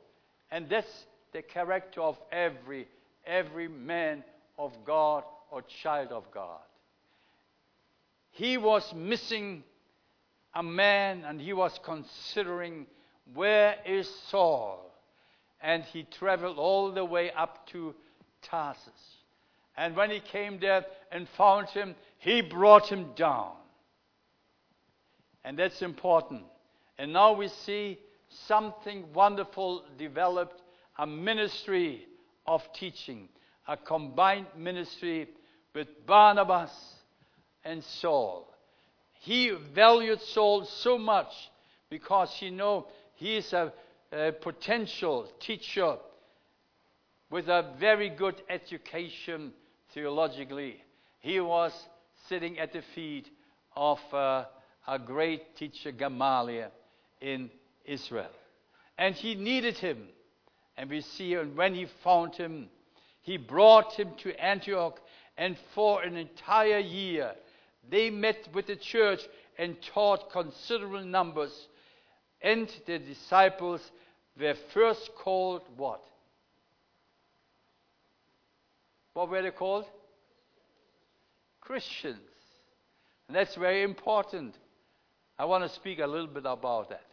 And 0.50 0.68
that's 0.68 1.06
the 1.32 1.42
character 1.42 2.00
of 2.00 2.18
every 2.32 2.88
every 3.26 3.68
man 3.68 4.22
of 4.58 4.72
God 4.84 5.24
or 5.50 5.62
child 5.82 6.12
of 6.12 6.30
God. 6.30 6.60
He 8.30 8.56
was 8.56 8.94
missing 8.94 9.64
a 10.54 10.62
man 10.62 11.24
and 11.26 11.40
he 11.40 11.52
was 11.52 11.78
considering 11.82 12.86
where 13.34 13.76
is 13.84 14.08
Saul? 14.28 14.82
And 15.60 15.82
he 15.82 16.04
traveled 16.04 16.58
all 16.58 16.92
the 16.92 17.04
way 17.04 17.32
up 17.32 17.66
to 17.68 17.94
Tarsus. 18.42 19.15
And 19.76 19.94
when 19.94 20.10
he 20.10 20.20
came 20.20 20.58
there 20.58 20.84
and 21.12 21.28
found 21.36 21.68
him, 21.68 21.94
he 22.18 22.40
brought 22.40 22.88
him 22.88 23.10
down. 23.14 23.52
And 25.44 25.58
that's 25.58 25.82
important. 25.82 26.42
And 26.98 27.12
now 27.12 27.34
we 27.34 27.48
see 27.48 27.98
something 28.46 29.12
wonderful 29.12 29.84
developed 29.98 30.62
a 30.98 31.06
ministry 31.06 32.06
of 32.46 32.62
teaching, 32.72 33.28
a 33.68 33.76
combined 33.76 34.46
ministry 34.56 35.28
with 35.74 35.88
Barnabas 36.06 36.70
and 37.64 37.84
Saul. 37.84 38.52
He 39.20 39.50
valued 39.74 40.20
Saul 40.22 40.64
so 40.64 40.96
much 40.96 41.32
because 41.90 42.32
he 42.32 42.50
know 42.50 42.86
he 43.14 43.36
is 43.36 43.52
a, 43.52 43.72
a 44.12 44.32
potential 44.32 45.28
teacher 45.38 45.96
with 47.30 47.48
a 47.48 47.74
very 47.78 48.08
good 48.08 48.40
education 48.48 49.52
theologically. 49.96 50.76
He 51.20 51.40
was 51.40 51.72
sitting 52.28 52.58
at 52.58 52.70
the 52.74 52.82
feet 52.94 53.30
of 53.74 53.98
uh, 54.12 54.44
a 54.86 54.98
great 54.98 55.56
teacher 55.56 55.90
Gamaliel 55.90 56.70
in 57.22 57.50
Israel. 57.86 58.28
And 58.98 59.14
he 59.14 59.34
needed 59.34 59.78
him. 59.78 60.08
And 60.76 60.90
we 60.90 61.00
see 61.00 61.32
and 61.32 61.56
when 61.56 61.74
he 61.74 61.86
found 62.04 62.34
him, 62.34 62.68
he 63.22 63.38
brought 63.38 63.94
him 63.94 64.10
to 64.18 64.38
Antioch, 64.38 65.00
and 65.38 65.56
for 65.74 66.02
an 66.02 66.16
entire 66.16 66.78
year 66.78 67.32
they 67.90 68.10
met 68.10 68.48
with 68.52 68.66
the 68.66 68.76
church 68.76 69.20
and 69.58 69.76
taught 69.94 70.30
considerable 70.30 71.04
numbers. 71.04 71.68
And 72.42 72.70
the 72.86 72.98
disciples 72.98 73.80
were 74.38 74.56
first 74.74 75.10
called 75.16 75.62
what? 75.78 76.02
What 79.16 79.30
were 79.30 79.40
they 79.40 79.50
called? 79.50 79.86
Christians. 81.62 82.18
And 83.26 83.34
that's 83.34 83.54
very 83.54 83.82
important. 83.82 84.54
I 85.38 85.46
want 85.46 85.64
to 85.64 85.70
speak 85.70 86.00
a 86.00 86.06
little 86.06 86.26
bit 86.26 86.44
about 86.44 86.90
that. 86.90 87.06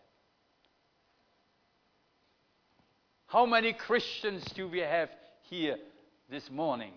How 3.28 3.46
many 3.46 3.72
Christians 3.72 4.44
do 4.54 4.68
we 4.68 4.80
have 4.80 5.08
here 5.44 5.78
this 6.30 6.52
morning? 6.52 6.92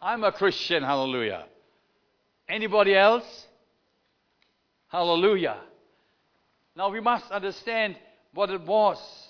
I'm 0.00 0.24
a 0.24 0.32
Christian, 0.32 0.82
hallelujah. 0.82 1.44
Anybody 2.48 2.96
else? 2.96 3.46
Hallelujah. 4.88 5.58
Now 6.74 6.88
we 6.88 7.00
must 7.00 7.30
understand 7.30 7.96
what 8.32 8.48
it 8.48 8.62
was 8.62 9.25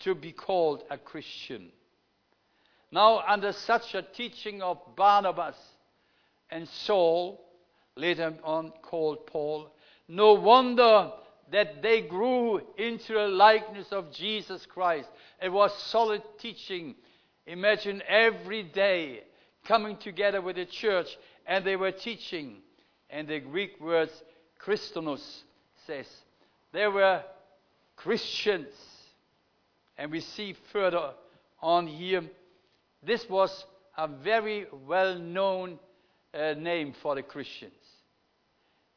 to 0.00 0.14
be 0.14 0.32
called 0.32 0.82
a 0.90 0.98
Christian. 0.98 1.70
Now, 2.92 3.22
under 3.26 3.52
such 3.52 3.94
a 3.94 4.02
teaching 4.02 4.62
of 4.62 4.78
Barnabas 4.96 5.56
and 6.50 6.68
Saul, 6.68 7.40
later 7.96 8.34
on 8.42 8.72
called 8.82 9.26
Paul, 9.26 9.70
no 10.08 10.34
wonder 10.34 11.12
that 11.52 11.82
they 11.82 12.02
grew 12.02 12.60
into 12.76 13.14
the 13.14 13.28
likeness 13.28 13.92
of 13.92 14.12
Jesus 14.12 14.66
Christ. 14.66 15.08
It 15.42 15.50
was 15.50 15.72
solid 15.84 16.22
teaching. 16.38 16.94
Imagine 17.46 18.02
every 18.08 18.62
day 18.62 19.22
coming 19.66 19.96
together 19.96 20.40
with 20.40 20.56
the 20.56 20.64
church 20.64 21.08
and 21.46 21.64
they 21.64 21.76
were 21.76 21.92
teaching. 21.92 22.58
And 23.08 23.28
the 23.28 23.40
Greek 23.40 23.80
words 23.80 24.12
Christonos 24.64 25.42
says 25.86 26.06
they 26.72 26.86
were 26.86 27.22
Christians. 27.96 28.74
And 30.00 30.10
we 30.10 30.20
see 30.20 30.56
further 30.72 31.12
on 31.60 31.86
here, 31.86 32.22
this 33.02 33.28
was 33.28 33.66
a 33.98 34.08
very 34.08 34.66
well 34.88 35.18
known 35.18 35.78
uh, 36.32 36.54
name 36.54 36.94
for 37.02 37.14
the 37.14 37.22
Christians. 37.22 37.74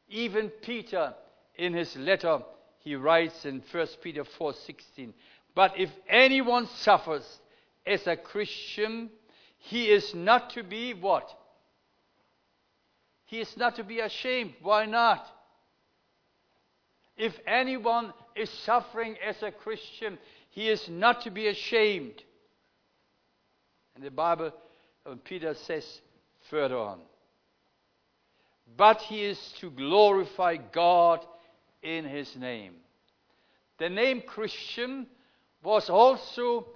Even 0.08 0.48
Peter, 0.48 1.12
in 1.56 1.74
his 1.74 1.94
letter, 1.96 2.38
he 2.78 2.94
writes 2.96 3.44
in 3.44 3.62
1 3.70 3.86
Peter 4.00 4.24
4:16, 4.24 5.12
"But 5.54 5.78
if 5.78 5.90
anyone 6.08 6.66
suffers 6.68 7.38
as 7.84 8.06
a 8.06 8.16
Christian, 8.16 9.10
he 9.58 9.90
is 9.90 10.14
not 10.14 10.50
to 10.50 10.62
be 10.62 10.94
what? 10.94 11.28
He 13.26 13.40
is 13.40 13.54
not 13.58 13.76
to 13.76 13.84
be 13.84 14.00
ashamed. 14.00 14.54
Why 14.62 14.86
not? 14.86 15.26
If 17.18 17.38
anyone 17.46 18.14
is 18.34 18.48
suffering 18.50 19.16
as 19.24 19.42
a 19.42 19.52
Christian, 19.52 20.18
he 20.54 20.68
is 20.68 20.88
not 20.88 21.22
to 21.22 21.32
be 21.32 21.48
ashamed. 21.48 22.22
And 23.96 24.04
the 24.04 24.10
Bible, 24.10 24.52
uh, 25.04 25.16
Peter 25.24 25.52
says 25.54 25.84
further 26.48 26.78
on, 26.78 27.00
but 28.76 29.00
he 29.00 29.24
is 29.24 29.52
to 29.58 29.68
glorify 29.70 30.56
God 30.56 31.26
in 31.82 32.04
his 32.04 32.36
name. 32.36 32.74
The 33.78 33.88
name 33.88 34.22
Christian 34.24 35.08
was 35.64 35.90
also 35.90 36.68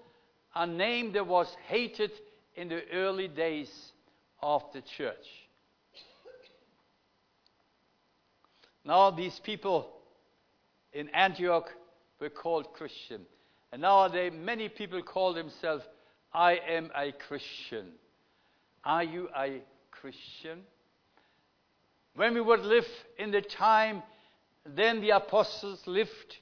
a 0.57 0.67
name 0.67 1.13
that 1.13 1.29
was 1.29 1.47
hated 1.69 2.11
in 2.57 2.69
the 2.69 2.83
early 2.93 3.29
days 3.29 3.71
of 4.43 4.65
the 4.73 4.81
church. 4.81 5.15
Now, 8.85 9.13
these 9.13 9.39
people 9.39 9.89
in 10.93 11.09
Antioch 11.11 11.73
were 12.19 12.31
called 12.31 12.73
Christian. 12.73 13.25
And 13.73 13.83
nowadays, 13.83 14.33
many 14.35 14.69
people 14.69 15.03
call 15.03 15.35
themselves, 15.35 15.85
I 16.33 16.61
am 16.69 16.91
a 16.97 17.13
Christian. 17.13 17.93
Are 18.85 19.05
you 19.05 19.29
a 19.37 19.61
Christian? 19.91 20.61
When 22.15 22.35
we 22.35 22.41
would 22.41 22.61
live 22.61 22.87
in 23.19 23.31
the 23.31 23.43
time 23.43 24.03
then 24.75 25.01
the 25.01 25.11
apostles 25.11 25.81
lived, 25.87 26.37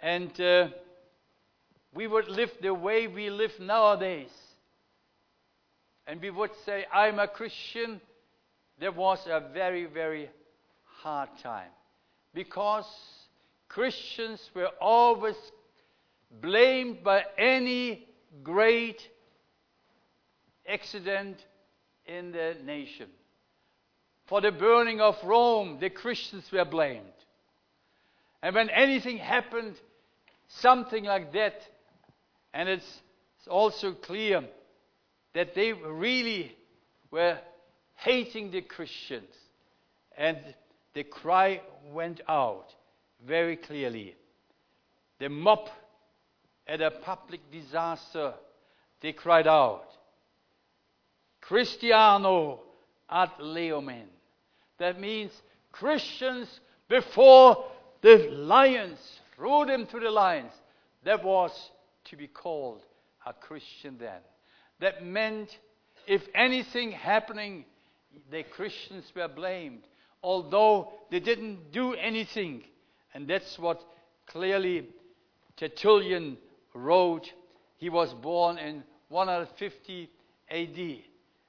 and 0.00 0.38
uh, 0.40 0.68
we 1.94 2.06
would 2.06 2.28
live 2.28 2.50
the 2.60 2.74
way 2.74 3.06
we 3.06 3.30
live 3.30 3.52
nowadays. 3.58 4.30
And 6.06 6.20
we 6.20 6.30
would 6.30 6.50
say, 6.64 6.84
I'm 6.92 7.18
a 7.18 7.26
Christian. 7.26 8.00
There 8.78 8.92
was 8.92 9.26
a 9.26 9.42
very, 9.52 9.86
very 9.86 10.30
hard 10.84 11.30
time. 11.42 11.70
Because 12.34 12.86
Christians 13.68 14.50
were 14.54 14.70
always 14.80 15.36
blamed 16.30 17.02
by 17.02 17.24
any 17.38 18.06
great 18.42 19.00
accident 20.68 21.44
in 22.06 22.32
the 22.32 22.56
nation. 22.64 23.08
For 24.26 24.40
the 24.40 24.52
burning 24.52 25.00
of 25.00 25.16
Rome, 25.22 25.78
the 25.80 25.90
Christians 25.90 26.50
were 26.50 26.64
blamed. 26.64 27.06
And 28.42 28.54
when 28.54 28.70
anything 28.70 29.18
happened, 29.18 29.76
something 30.48 31.04
like 31.04 31.32
that, 31.32 31.60
and 32.52 32.68
it's, 32.68 33.02
it's 33.38 33.48
also 33.48 33.92
clear 33.92 34.44
that 35.34 35.54
they 35.54 35.72
really 35.72 36.56
were 37.10 37.38
hating 37.94 38.50
the 38.50 38.62
Christians. 38.62 39.34
And 40.16 40.38
the 40.94 41.04
cry 41.04 41.60
went 41.92 42.20
out 42.28 42.74
very 43.24 43.56
clearly. 43.56 44.16
The 45.18 45.28
mob 45.28 45.68
at 46.66 46.80
a 46.80 46.90
public 46.90 47.40
disaster, 47.50 48.34
they 49.00 49.12
cried 49.12 49.46
out, 49.46 49.86
Cristiano 51.40 52.60
ad 53.08 53.30
leonem. 53.40 54.08
That 54.78 55.00
means 55.00 55.30
Christians 55.70 56.60
before 56.88 57.64
the 58.02 58.28
lions, 58.30 58.98
threw 59.34 59.64
them 59.64 59.86
to 59.86 60.00
the 60.00 60.10
lions. 60.10 60.52
That 61.04 61.24
was 61.24 61.70
to 62.06 62.16
be 62.16 62.26
called 62.26 62.82
a 63.24 63.32
Christian 63.32 63.96
then. 63.98 64.20
That 64.80 65.04
meant 65.04 65.56
if 66.06 66.22
anything 66.34 66.92
happening, 66.92 67.64
the 68.30 68.42
Christians 68.42 69.04
were 69.14 69.28
blamed, 69.28 69.82
although 70.22 70.92
they 71.10 71.20
didn't 71.20 71.72
do 71.72 71.94
anything. 71.94 72.62
And 73.14 73.28
that's 73.28 73.58
what 73.58 73.82
clearly 74.26 74.88
Tertullian 75.56 76.36
wrote. 76.76 77.32
He 77.76 77.88
was 77.88 78.12
born 78.14 78.58
in 78.58 78.84
150 79.08 80.10
AD. 80.50 80.78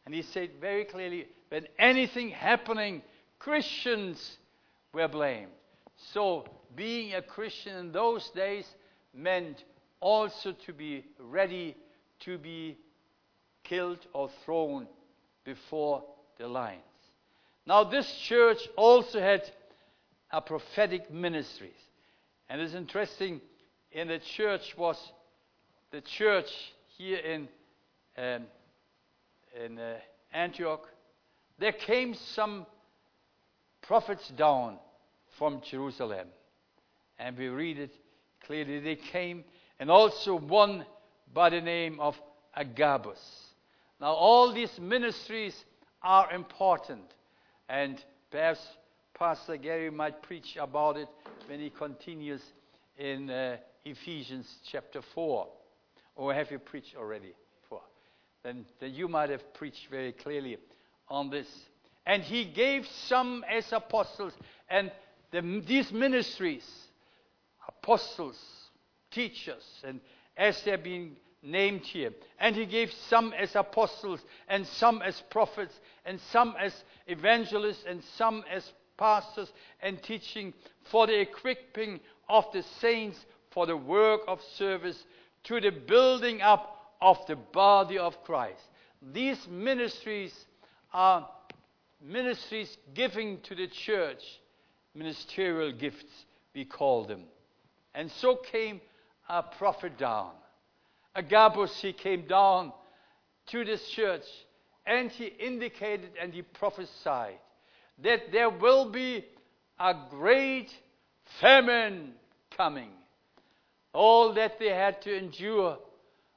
And 0.06 0.16
he 0.16 0.22
said 0.22 0.52
very 0.60 0.86
clearly 0.86 1.28
when 1.50 1.68
anything 1.78 2.30
happening, 2.30 3.02
Christians 3.40 4.38
were 4.94 5.08
blamed. 5.08 5.52
So, 6.14 6.46
being 6.76 7.14
a 7.14 7.22
Christian 7.22 7.76
in 7.78 7.92
those 7.92 8.30
days 8.30 8.66
meant 9.14 9.64
also 10.00 10.54
to 10.66 10.74
be 10.74 11.06
ready 11.20 11.76
to 12.22 12.38
be 12.38 12.78
killed 13.64 14.06
or 14.14 14.30
thrown 14.46 14.88
before 15.44 16.04
the 16.38 16.48
lions. 16.48 16.82
Now, 17.66 17.84
this 17.84 18.10
church 18.20 18.60
also 18.76 19.20
had 19.20 19.50
a 20.32 20.42
prophetic 20.42 21.12
ministries. 21.12 21.72
And 22.50 22.62
it's 22.62 22.74
interesting, 22.74 23.42
in 23.92 24.08
the 24.08 24.20
church 24.20 24.76
was 24.78 24.98
the 25.92 26.02
church 26.02 26.50
here 26.98 27.18
in, 27.18 27.48
um, 28.18 28.44
in 29.64 29.78
uh, 29.80 29.96
Antioch. 30.34 30.88
There 31.60 31.72
came 31.72 32.14
some 32.14 32.66
prophets 33.82 34.28
down 34.38 34.78
from 35.38 35.62
Jerusalem. 35.70 36.28
And 37.20 37.38
we 37.38 37.48
read 37.48 37.80
it 37.80 37.96
clearly. 38.46 38.80
They 38.80 38.96
came, 38.96 39.44
and 39.80 39.90
also 39.90 40.38
one 40.38 40.86
by 41.34 41.50
the 41.50 41.62
name 41.62 42.00
of 42.00 42.16
Agabus. 42.56 43.20
Now, 44.00 44.14
all 44.14 44.54
these 44.54 44.80
ministries 44.80 45.56
are 46.04 46.32
important, 46.32 47.04
and 47.70 48.04
perhaps 48.30 48.60
Pastor 49.18 49.58
Gary 49.58 49.90
might 49.90 50.22
preach 50.22 50.58
about 50.60 50.98
it 50.98 51.08
when 51.48 51.60
he 51.60 51.72
continues 51.72 52.42
in 52.98 53.30
uh, 53.30 53.58
Ephesians 53.84 54.48
chapter 54.70 55.02
4. 55.16 55.48
Or 56.18 56.34
have 56.34 56.52
you 56.52 56.60
preached 56.60 56.96
already? 56.98 57.34
Then, 58.44 58.66
then 58.80 58.94
you 58.94 59.08
might 59.08 59.30
have 59.30 59.54
preached 59.54 59.88
very 59.90 60.12
clearly 60.12 60.58
on 61.10 61.30
this. 61.30 61.48
And 62.06 62.24
he 62.24 62.46
gave 62.46 62.88
some 62.88 63.44
as 63.50 63.72
apostles, 63.74 64.34
and 64.70 64.92
the, 65.32 65.42
these 65.68 65.92
ministries, 65.92 66.66
apostles, 67.68 68.38
teachers, 69.12 69.64
and 69.84 70.00
as 70.38 70.62
they're 70.64 70.78
being 70.78 71.18
named 71.44 71.82
here. 71.82 72.12
And 72.40 72.56
he 72.56 72.66
gave 72.66 72.92
some 73.10 73.34
as 73.34 73.56
apostles, 73.56 74.22
and 74.48 74.66
some 74.66 75.02
as 75.02 75.22
prophets, 75.30 75.74
and 76.06 76.20
some 76.32 76.56
as 76.58 76.74
evangelists, 77.08 77.84
and 77.86 78.02
some 78.16 78.46
as 78.50 78.72
pastors, 78.98 79.52
and 79.82 80.02
teaching 80.02 80.54
for 80.90 81.06
the 81.06 81.20
equipping 81.20 82.00
of 82.30 82.46
the 82.54 82.64
saints 82.80 83.18
for 83.52 83.66
the 83.66 83.76
work 83.76 84.22
of 84.28 84.40
service 84.56 85.04
to 85.48 85.60
the 85.60 85.72
building 85.72 86.42
up 86.42 86.96
of 87.02 87.18
the 87.28 87.36
body 87.36 87.98
of 87.98 88.24
Christ. 88.24 88.62
these 89.14 89.48
ministries 89.50 90.34
are 90.94 91.28
ministries 92.02 92.78
giving 92.94 93.40
to 93.42 93.56
the 93.56 93.68
church 93.68 94.24
ministerial 94.98 95.72
gifts, 95.72 96.26
we 96.54 96.66
call 96.66 97.06
them. 97.06 97.24
And 97.94 98.12
so 98.12 98.36
came 98.36 98.82
a 99.30 99.44
prophet 99.44 99.98
down. 99.98 100.32
Agabus, 101.16 101.80
he 101.82 101.94
came 101.94 102.28
down 102.28 102.74
to 103.48 103.64
this 103.64 103.88
church 103.90 104.26
and 104.86 105.12
he 105.12 105.26
indicated 105.26 106.12
and 106.22 106.34
he 106.34 106.42
prophesied 106.42 107.40
that 108.04 108.32
there 108.32 108.50
will 108.50 108.92
be 108.92 109.26
a 109.80 109.94
great 110.10 110.70
famine 111.42 112.14
coming. 112.56 112.90
All 113.98 114.32
that 114.34 114.60
they 114.60 114.70
had 114.70 115.02
to 115.02 115.18
endure, 115.18 115.80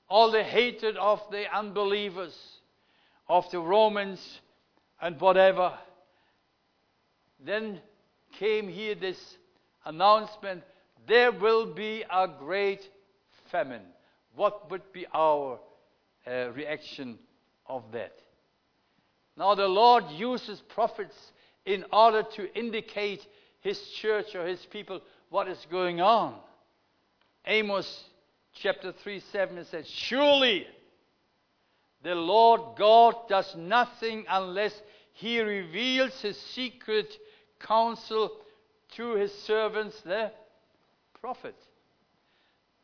all 0.09 0.31
the 0.31 0.43
hatred 0.43 0.97
of 0.97 1.21
the 1.31 1.45
unbelievers, 1.55 2.35
of 3.29 3.45
the 3.51 3.61
Romans, 3.61 4.41
and 4.99 5.21
whatever. 5.21 5.75
Then 7.45 7.83
came 8.39 8.67
here 8.67 8.95
this 8.95 9.37
announcement 9.85 10.63
there 11.07 11.33
will 11.33 11.75
be 11.75 12.03
a 12.11 12.27
great 12.27 12.81
famine. 13.51 13.83
What 14.35 14.71
would 14.71 14.91
be 14.95 15.07
our 15.13 15.61
uh, 16.27 16.53
reaction 16.53 17.19
of 17.67 17.83
that? 17.93 18.15
Now, 19.37 19.55
the 19.55 19.69
Lord 19.69 20.05
uses 20.13 20.63
prophets 20.63 21.33
in 21.67 21.85
order 21.93 22.23
to 22.37 22.59
indicate 22.59 23.21
his 23.61 23.79
church 24.01 24.35
or 24.35 24.47
his 24.47 24.65
people 24.71 25.03
what 25.29 25.47
is 25.47 25.67
going 25.71 26.01
on. 26.01 26.37
Amos 27.47 28.05
chapter 28.53 28.93
3 28.93 29.21
7 29.21 29.59
it 29.59 29.67
says, 29.69 29.89
Surely 29.89 30.67
the 32.03 32.15
Lord 32.15 32.77
God 32.79 33.15
does 33.29 33.55
nothing 33.57 34.25
unless 34.29 34.81
he 35.13 35.41
reveals 35.41 36.21
his 36.21 36.39
secret 36.39 37.13
counsel 37.59 38.33
to 38.97 39.15
his 39.15 39.33
servants, 39.43 40.01
the 40.03 40.33
prophets. 41.21 41.63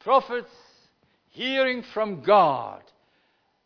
Prophets 0.00 0.50
hearing 1.28 1.82
from 1.82 2.22
God 2.22 2.82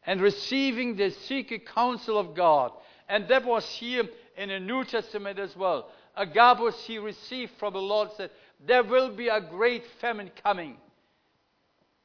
and 0.06 0.20
receiving 0.20 0.96
the 0.96 1.10
secret 1.10 1.66
counsel 1.66 2.16
of 2.18 2.34
God. 2.34 2.72
And 3.08 3.28
that 3.28 3.44
was 3.44 3.68
here 3.68 4.04
in 4.36 4.48
the 4.48 4.60
New 4.60 4.84
Testament 4.84 5.38
as 5.38 5.54
well. 5.56 5.90
Agabus 6.16 6.82
he 6.84 6.98
received 6.98 7.52
from 7.58 7.72
the 7.72 7.80
Lord 7.80 8.10
said, 8.16 8.30
There 8.66 8.84
will 8.84 9.14
be 9.14 9.28
a 9.28 9.40
great 9.40 9.84
famine 10.00 10.30
coming. 10.42 10.76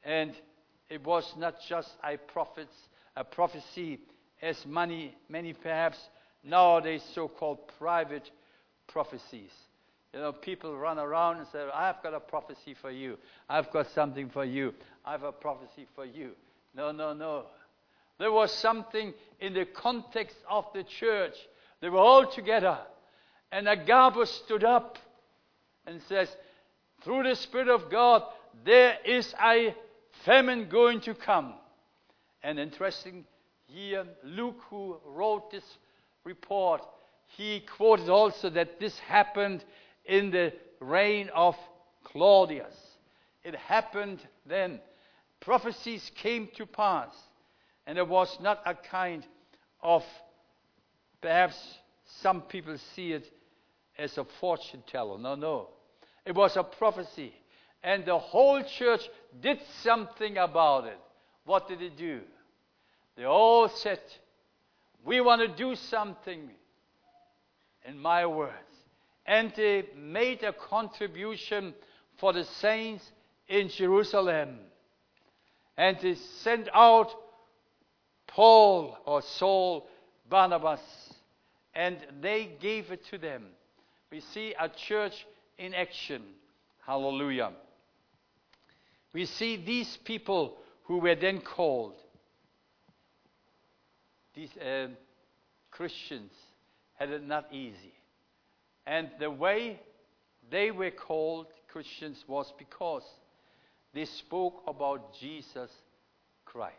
And 0.02 0.32
it 0.88 1.04
was 1.04 1.32
not 1.36 1.56
just 1.68 1.90
a 2.04 2.16
prophets, 2.16 2.74
a 3.16 3.24
prophecy 3.24 4.00
as 4.42 4.64
many, 4.66 5.14
many 5.28 5.52
perhaps 5.52 5.98
nowadays 6.44 7.02
so 7.14 7.28
called 7.28 7.58
private 7.78 8.30
prophecies. 8.86 9.50
You 10.12 10.20
know, 10.20 10.32
people 10.32 10.76
run 10.76 10.98
around 10.98 11.38
and 11.38 11.46
say, 11.48 11.66
I've 11.74 12.02
got 12.02 12.14
a 12.14 12.20
prophecy 12.20 12.74
for 12.80 12.90
you. 12.90 13.18
I've 13.48 13.70
got 13.70 13.90
something 13.90 14.30
for 14.30 14.44
you. 14.44 14.72
I 15.04 15.12
have 15.12 15.24
a 15.24 15.32
prophecy 15.32 15.86
for 15.94 16.04
you. 16.04 16.30
No, 16.74 16.92
no, 16.92 17.12
no. 17.12 17.46
There 18.18 18.32
was 18.32 18.52
something 18.52 19.12
in 19.40 19.52
the 19.52 19.66
context 19.66 20.36
of 20.48 20.64
the 20.72 20.84
church. 20.84 21.34
They 21.80 21.90
were 21.90 21.98
all 21.98 22.30
together. 22.30 22.78
And 23.52 23.68
Agabus 23.68 24.30
stood 24.30 24.64
up 24.64 24.98
and 25.86 26.00
says, 26.08 26.28
Through 27.06 27.22
the 27.22 27.36
Spirit 27.36 27.68
of 27.68 27.88
God, 27.88 28.24
there 28.64 28.98
is 29.04 29.32
a 29.40 29.72
famine 30.24 30.68
going 30.68 31.00
to 31.02 31.14
come. 31.14 31.54
And 32.42 32.58
interesting 32.58 33.24
here, 33.68 34.04
Luke, 34.24 34.58
who 34.68 34.96
wrote 35.06 35.52
this 35.52 35.62
report, 36.24 36.82
he 37.28 37.60
quoted 37.60 38.08
also 38.08 38.50
that 38.50 38.80
this 38.80 38.98
happened 38.98 39.64
in 40.04 40.32
the 40.32 40.52
reign 40.80 41.30
of 41.32 41.54
Claudius. 42.02 42.74
It 43.44 43.54
happened 43.54 44.18
then. 44.44 44.80
Prophecies 45.38 46.10
came 46.16 46.48
to 46.56 46.66
pass. 46.66 47.10
And 47.86 47.98
it 47.98 48.08
was 48.08 48.36
not 48.40 48.62
a 48.66 48.74
kind 48.74 49.24
of, 49.80 50.02
perhaps 51.20 51.56
some 52.20 52.42
people 52.42 52.76
see 52.96 53.12
it 53.12 53.30
as 53.96 54.18
a 54.18 54.24
fortune 54.40 54.82
teller. 54.88 55.18
No, 55.20 55.36
no. 55.36 55.68
It 56.26 56.34
was 56.34 56.56
a 56.56 56.64
prophecy. 56.64 57.32
And 57.82 58.04
the 58.04 58.18
whole 58.18 58.62
church 58.64 59.08
did 59.40 59.60
something 59.82 60.36
about 60.36 60.86
it. 60.86 60.98
What 61.44 61.68
did 61.68 61.80
it 61.80 61.96
do? 61.96 62.20
They 63.16 63.24
all 63.24 63.68
said, 63.68 64.00
We 65.04 65.20
want 65.20 65.40
to 65.40 65.48
do 65.48 65.76
something 65.76 66.50
in 67.84 67.98
my 67.98 68.26
words. 68.26 68.52
And 69.24 69.52
they 69.56 69.84
made 69.96 70.42
a 70.42 70.52
contribution 70.52 71.74
for 72.18 72.32
the 72.32 72.44
saints 72.44 73.04
in 73.48 73.68
Jerusalem. 73.68 74.58
And 75.76 75.96
they 76.02 76.14
sent 76.14 76.68
out 76.74 77.12
Paul 78.26 78.98
or 79.04 79.22
Saul, 79.22 79.88
Barnabas, 80.28 80.80
and 81.74 81.98
they 82.20 82.50
gave 82.60 82.90
it 82.90 83.04
to 83.10 83.18
them. 83.18 83.44
We 84.10 84.20
see 84.20 84.54
a 84.58 84.68
church 84.68 85.26
in 85.58 85.74
action. 85.74 86.22
Hallelujah. 86.84 87.52
We 89.12 89.26
see 89.26 89.56
these 89.56 89.98
people 90.04 90.56
who 90.84 90.98
were 90.98 91.14
then 91.14 91.40
called, 91.40 91.94
these 94.34 94.54
uh, 94.58 94.88
Christians, 95.70 96.32
had 96.94 97.10
it 97.10 97.26
not 97.26 97.52
easy. 97.52 97.94
And 98.86 99.10
the 99.18 99.30
way 99.30 99.80
they 100.50 100.70
were 100.70 100.90
called 100.90 101.46
Christians 101.68 102.24
was 102.28 102.52
because 102.58 103.02
they 103.94 104.04
spoke 104.04 104.62
about 104.66 105.14
Jesus 105.18 105.70
Christ. 106.44 106.74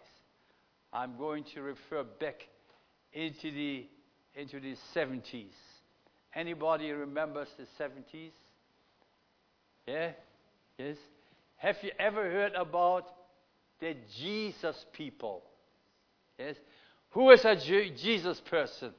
I'm 0.93 1.17
going 1.17 1.43
to 1.53 1.61
refer 1.61 2.03
back 2.03 2.47
into 3.13 3.51
the 3.51 3.87
into 4.35 4.59
the 4.59 4.75
70s. 4.95 5.47
Anybody 6.35 6.91
remembers 6.91 7.47
the 7.57 7.65
70s? 7.83 8.31
Yeah? 9.87 10.11
Yes? 10.77 10.97
Have 11.57 11.77
you 11.81 11.91
ever 11.97 12.23
heard 12.29 12.53
about 12.53 13.05
the 13.79 13.95
Jesus 14.19 14.85
people? 14.93 15.43
Yes? 16.37 16.55
Who 17.11 17.31
is 17.31 17.45
a 17.45 17.55
Jesus 17.55 18.39
person? 18.41 18.91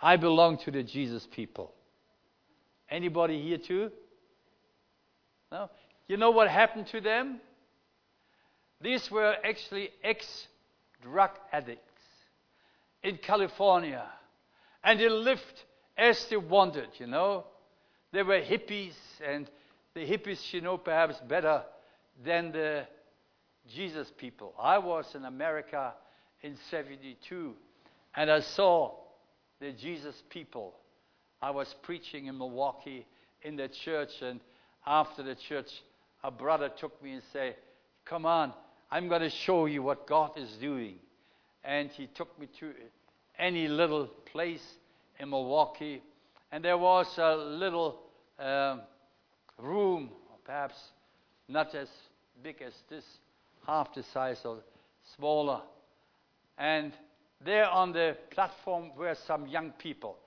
I 0.00 0.16
belong 0.16 0.58
to 0.58 0.70
the 0.70 0.82
Jesus 0.82 1.26
people. 1.30 1.72
Anybody 2.90 3.42
here 3.42 3.58
too? 3.58 3.90
No? 5.50 5.68
You 6.08 6.16
know 6.16 6.30
what 6.30 6.48
happened 6.48 6.86
to 6.88 7.00
them? 7.00 7.40
These 8.80 9.10
were 9.10 9.34
actually 9.44 9.90
ex 10.02 10.26
drug 11.02 11.30
addicts 11.52 11.82
in 13.02 13.18
California. 13.18 14.04
And 14.82 14.98
they 14.98 15.08
lived 15.08 15.62
as 15.96 16.26
they 16.30 16.36
wanted, 16.36 16.88
you 16.98 17.06
know. 17.06 17.44
They 18.12 18.22
were 18.22 18.40
hippies, 18.40 18.94
and 19.26 19.50
the 19.94 20.06
hippies, 20.06 20.52
you 20.52 20.60
know, 20.60 20.76
perhaps 20.76 21.16
better 21.28 21.62
than 22.24 22.52
the 22.52 22.86
Jesus 23.74 24.12
people. 24.16 24.54
I 24.60 24.78
was 24.78 25.14
in 25.14 25.24
America 25.24 25.94
in 26.42 26.56
72, 26.70 27.54
and 28.14 28.30
I 28.30 28.40
saw 28.40 28.94
the 29.60 29.72
Jesus 29.72 30.22
people. 30.28 30.74
I 31.40 31.50
was 31.50 31.74
preaching 31.82 32.26
in 32.26 32.36
Milwaukee 32.36 33.06
in 33.42 33.56
the 33.56 33.68
church, 33.68 34.10
and 34.20 34.40
after 34.86 35.22
the 35.22 35.34
church, 35.34 35.70
a 36.22 36.30
brother 36.30 36.68
took 36.68 37.02
me 37.02 37.12
and 37.12 37.22
said, 37.32 37.56
Come 38.04 38.26
on, 38.26 38.52
I'm 38.90 39.08
going 39.08 39.22
to 39.22 39.30
show 39.30 39.66
you 39.66 39.82
what 39.82 40.06
God 40.06 40.32
is 40.36 40.50
doing. 40.60 40.96
And 41.64 41.90
he 41.90 42.08
took 42.08 42.38
me 42.38 42.48
to 42.60 42.72
any 43.38 43.68
little 43.68 44.06
place 44.06 44.62
in 45.18 45.30
Milwaukee, 45.30 46.02
and 46.52 46.62
there 46.62 46.76
was 46.76 47.06
a 47.16 47.34
little 47.34 47.98
um, 48.38 48.82
room, 49.58 50.10
perhaps 50.44 50.76
not 51.48 51.74
as 51.74 51.88
big 52.42 52.60
as 52.60 52.74
this, 52.90 53.04
half 53.66 53.94
the 53.94 54.02
size 54.02 54.38
or 54.44 54.58
smaller. 55.16 55.62
And 56.58 56.92
there 57.42 57.68
on 57.68 57.92
the 57.92 58.18
platform 58.30 58.90
were 58.96 59.16
some 59.26 59.46
young 59.46 59.70
people. 59.70 60.18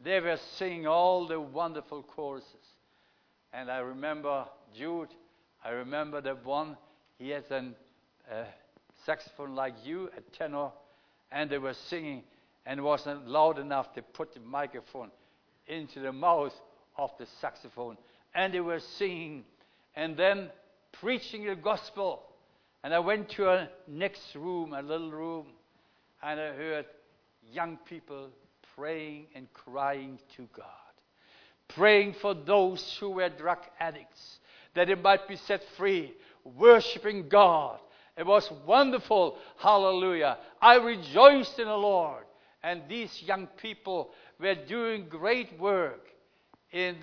They 0.00 0.20
were 0.20 0.38
singing 0.56 0.86
all 0.86 1.26
the 1.26 1.38
wonderful 1.38 2.02
choruses. 2.02 2.66
And 3.52 3.70
I 3.70 3.78
remember 3.78 4.46
Jude, 4.74 5.10
I 5.62 5.70
remember 5.70 6.22
the 6.22 6.34
one, 6.34 6.78
he 7.18 7.28
had 7.28 7.44
a 7.50 7.56
uh, 8.32 8.44
saxophone 9.04 9.54
like 9.54 9.74
you, 9.84 10.10
a 10.16 10.20
tenor, 10.36 10.70
and 11.30 11.50
they 11.50 11.58
were 11.58 11.74
singing, 11.74 12.22
and 12.64 12.80
it 12.80 12.82
wasn't 12.82 13.28
loud 13.28 13.58
enough 13.58 13.92
to 13.94 14.02
put 14.02 14.32
the 14.32 14.40
microphone 14.40 15.10
into 15.66 16.00
the 16.00 16.12
mouth 16.12 16.54
of 16.96 17.10
the 17.18 17.26
saxophone. 17.40 17.96
And 18.34 18.52
they 18.52 18.60
were 18.60 18.80
singing, 18.80 19.44
and 19.94 20.16
then 20.16 20.50
preaching 20.92 21.46
the 21.46 21.56
gospel. 21.56 22.22
And 22.82 22.92
I 22.92 22.98
went 22.98 23.30
to 23.30 23.48
a 23.48 23.68
next 23.88 24.34
room, 24.34 24.74
a 24.74 24.82
little 24.82 25.10
room, 25.10 25.46
and 26.22 26.40
I 26.40 26.52
heard 26.52 26.86
young 27.52 27.78
people 27.88 28.30
praying 28.76 29.26
and 29.34 29.52
crying 29.52 30.18
to 30.36 30.48
God. 30.56 30.66
Praying 31.68 32.14
for 32.20 32.34
those 32.34 32.96
who 33.00 33.10
were 33.10 33.28
drug 33.28 33.58
addicts, 33.80 34.38
that 34.74 34.88
they 34.88 34.94
might 34.94 35.26
be 35.26 35.36
set 35.36 35.62
free, 35.76 36.12
worshiping 36.44 37.28
God. 37.28 37.78
It 38.16 38.26
was 38.26 38.50
wonderful. 38.66 39.38
Hallelujah. 39.56 40.38
I 40.60 40.76
rejoiced 40.76 41.58
in 41.58 41.66
the 41.66 41.76
Lord. 41.76 42.24
And 42.62 42.82
these 42.88 43.22
young 43.22 43.46
people 43.58 44.10
were 44.38 44.54
doing 44.54 45.06
great 45.08 45.58
work 45.58 46.06
in 46.72 46.96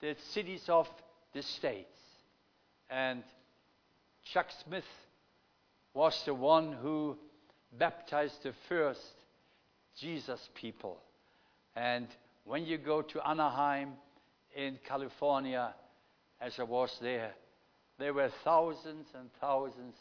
the 0.00 0.16
cities 0.32 0.64
of 0.68 0.88
the 1.32 1.42
States. 1.42 1.98
And 2.90 3.22
Chuck 4.32 4.46
Smith 4.64 4.84
was 5.94 6.20
the 6.24 6.34
one 6.34 6.72
who 6.72 7.16
baptized 7.78 8.42
the 8.42 8.52
first 8.68 9.00
Jesus 9.98 10.40
people. 10.54 10.98
And 11.74 12.08
when 12.44 12.64
you 12.64 12.78
go 12.78 13.02
to 13.02 13.28
Anaheim 13.28 13.92
in 14.54 14.78
California, 14.86 15.74
as 16.40 16.58
I 16.58 16.64
was 16.64 16.96
there, 17.00 17.32
there 17.98 18.12
were 18.12 18.30
thousands 18.44 19.06
and 19.14 19.30
thousands 19.40 19.94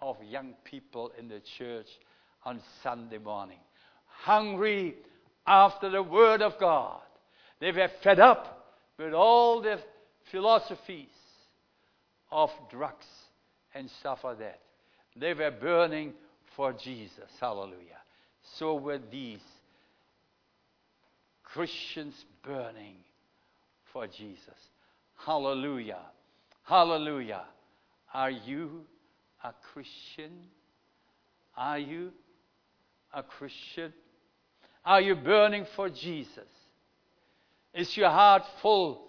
of 0.00 0.16
young 0.22 0.54
people 0.64 1.12
in 1.18 1.28
the 1.28 1.40
church 1.58 1.88
on 2.44 2.60
Sunday 2.82 3.18
morning, 3.18 3.58
hungry 4.06 4.96
after 5.46 5.90
the 5.90 6.02
Word 6.02 6.42
of 6.42 6.58
God. 6.58 7.00
They 7.60 7.72
were 7.72 7.90
fed 8.02 8.20
up 8.20 8.76
with 8.98 9.12
all 9.12 9.60
the 9.60 9.78
philosophies 10.30 11.08
of 12.30 12.50
drugs 12.70 13.06
and 13.74 13.90
stuff 14.00 14.24
like 14.24 14.38
that. 14.38 14.60
They 15.16 15.34
were 15.34 15.50
burning 15.50 16.14
for 16.56 16.72
Jesus. 16.72 17.30
Hallelujah. 17.40 18.00
So 18.58 18.74
were 18.74 19.00
these 19.10 19.40
Christians 21.42 22.14
burning 22.42 22.96
for 23.92 24.06
Jesus. 24.06 24.58
Hallelujah. 25.16 26.00
Hallelujah. 26.64 27.44
Are 28.12 28.30
you 28.30 28.82
a 29.42 29.52
Christian? 29.72 30.32
Are 31.56 31.78
you 31.78 32.10
a 33.12 33.22
Christian? 33.22 33.92
Are 34.84 35.00
you 35.00 35.14
burning 35.14 35.66
for 35.76 35.88
Jesus? 35.88 36.48
Is 37.72 37.96
your 37.96 38.10
heart 38.10 38.42
full 38.60 39.06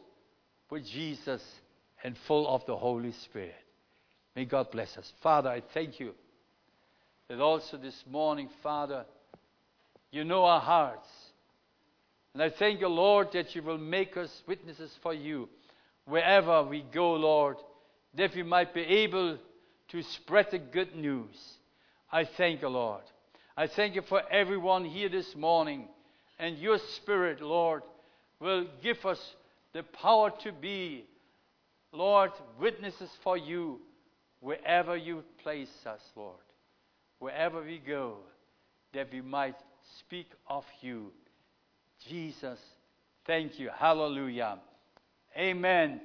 with 0.69 0.85
Jesus 0.85 1.43
and 2.03 2.15
full 2.27 2.47
of 2.47 2.65
the 2.65 2.75
Holy 2.75 3.11
Spirit? 3.11 3.55
May 4.35 4.45
God 4.45 4.71
bless 4.71 4.97
us. 4.97 5.11
Father, 5.21 5.49
I 5.49 5.61
thank 5.73 5.99
you 5.99 6.13
that 7.27 7.39
also 7.39 7.77
this 7.77 8.03
morning, 8.09 8.49
Father, 8.63 9.05
you 10.11 10.23
know 10.23 10.45
our 10.45 10.61
hearts. 10.61 11.07
And 12.33 12.41
I 12.41 12.49
thank 12.49 12.81
you, 12.81 12.87
Lord, 12.87 13.29
that 13.33 13.55
you 13.55 13.63
will 13.63 13.77
make 13.77 14.17
us 14.17 14.43
witnesses 14.47 14.91
for 15.01 15.13
you 15.13 15.49
wherever 16.05 16.63
we 16.63 16.83
go, 16.93 17.13
Lord, 17.13 17.57
that 18.15 18.35
we 18.35 18.43
might 18.43 18.73
be 18.73 18.81
able 18.81 19.37
to 19.89 20.03
spread 20.03 20.47
the 20.51 20.59
good 20.59 20.95
news. 20.95 21.35
I 22.11 22.25
thank 22.25 22.61
you, 22.61 22.69
Lord. 22.69 23.03
I 23.57 23.67
thank 23.67 23.95
you 23.95 24.01
for 24.01 24.21
everyone 24.29 24.83
here 24.83 25.07
this 25.07 25.33
morning. 25.33 25.87
And 26.39 26.57
your 26.57 26.77
Spirit, 26.97 27.41
Lord, 27.41 27.83
will 28.41 28.65
give 28.83 29.05
us 29.05 29.19
the 29.71 29.83
power 29.83 30.31
to 30.43 30.51
be, 30.51 31.05
Lord, 31.93 32.31
witnesses 32.59 33.09
for 33.23 33.37
you 33.37 33.79
wherever 34.41 34.97
you 34.97 35.23
place 35.41 35.71
us, 35.85 36.01
Lord. 36.17 36.35
Wherever 37.19 37.63
we 37.63 37.79
go, 37.79 38.17
that 38.93 39.07
we 39.13 39.21
might 39.21 39.55
speak 39.99 40.27
of 40.49 40.65
you. 40.81 41.13
Jesus, 42.09 42.59
thank 43.25 43.57
you. 43.57 43.69
Hallelujah. 43.73 44.59
Amen. 45.37 46.01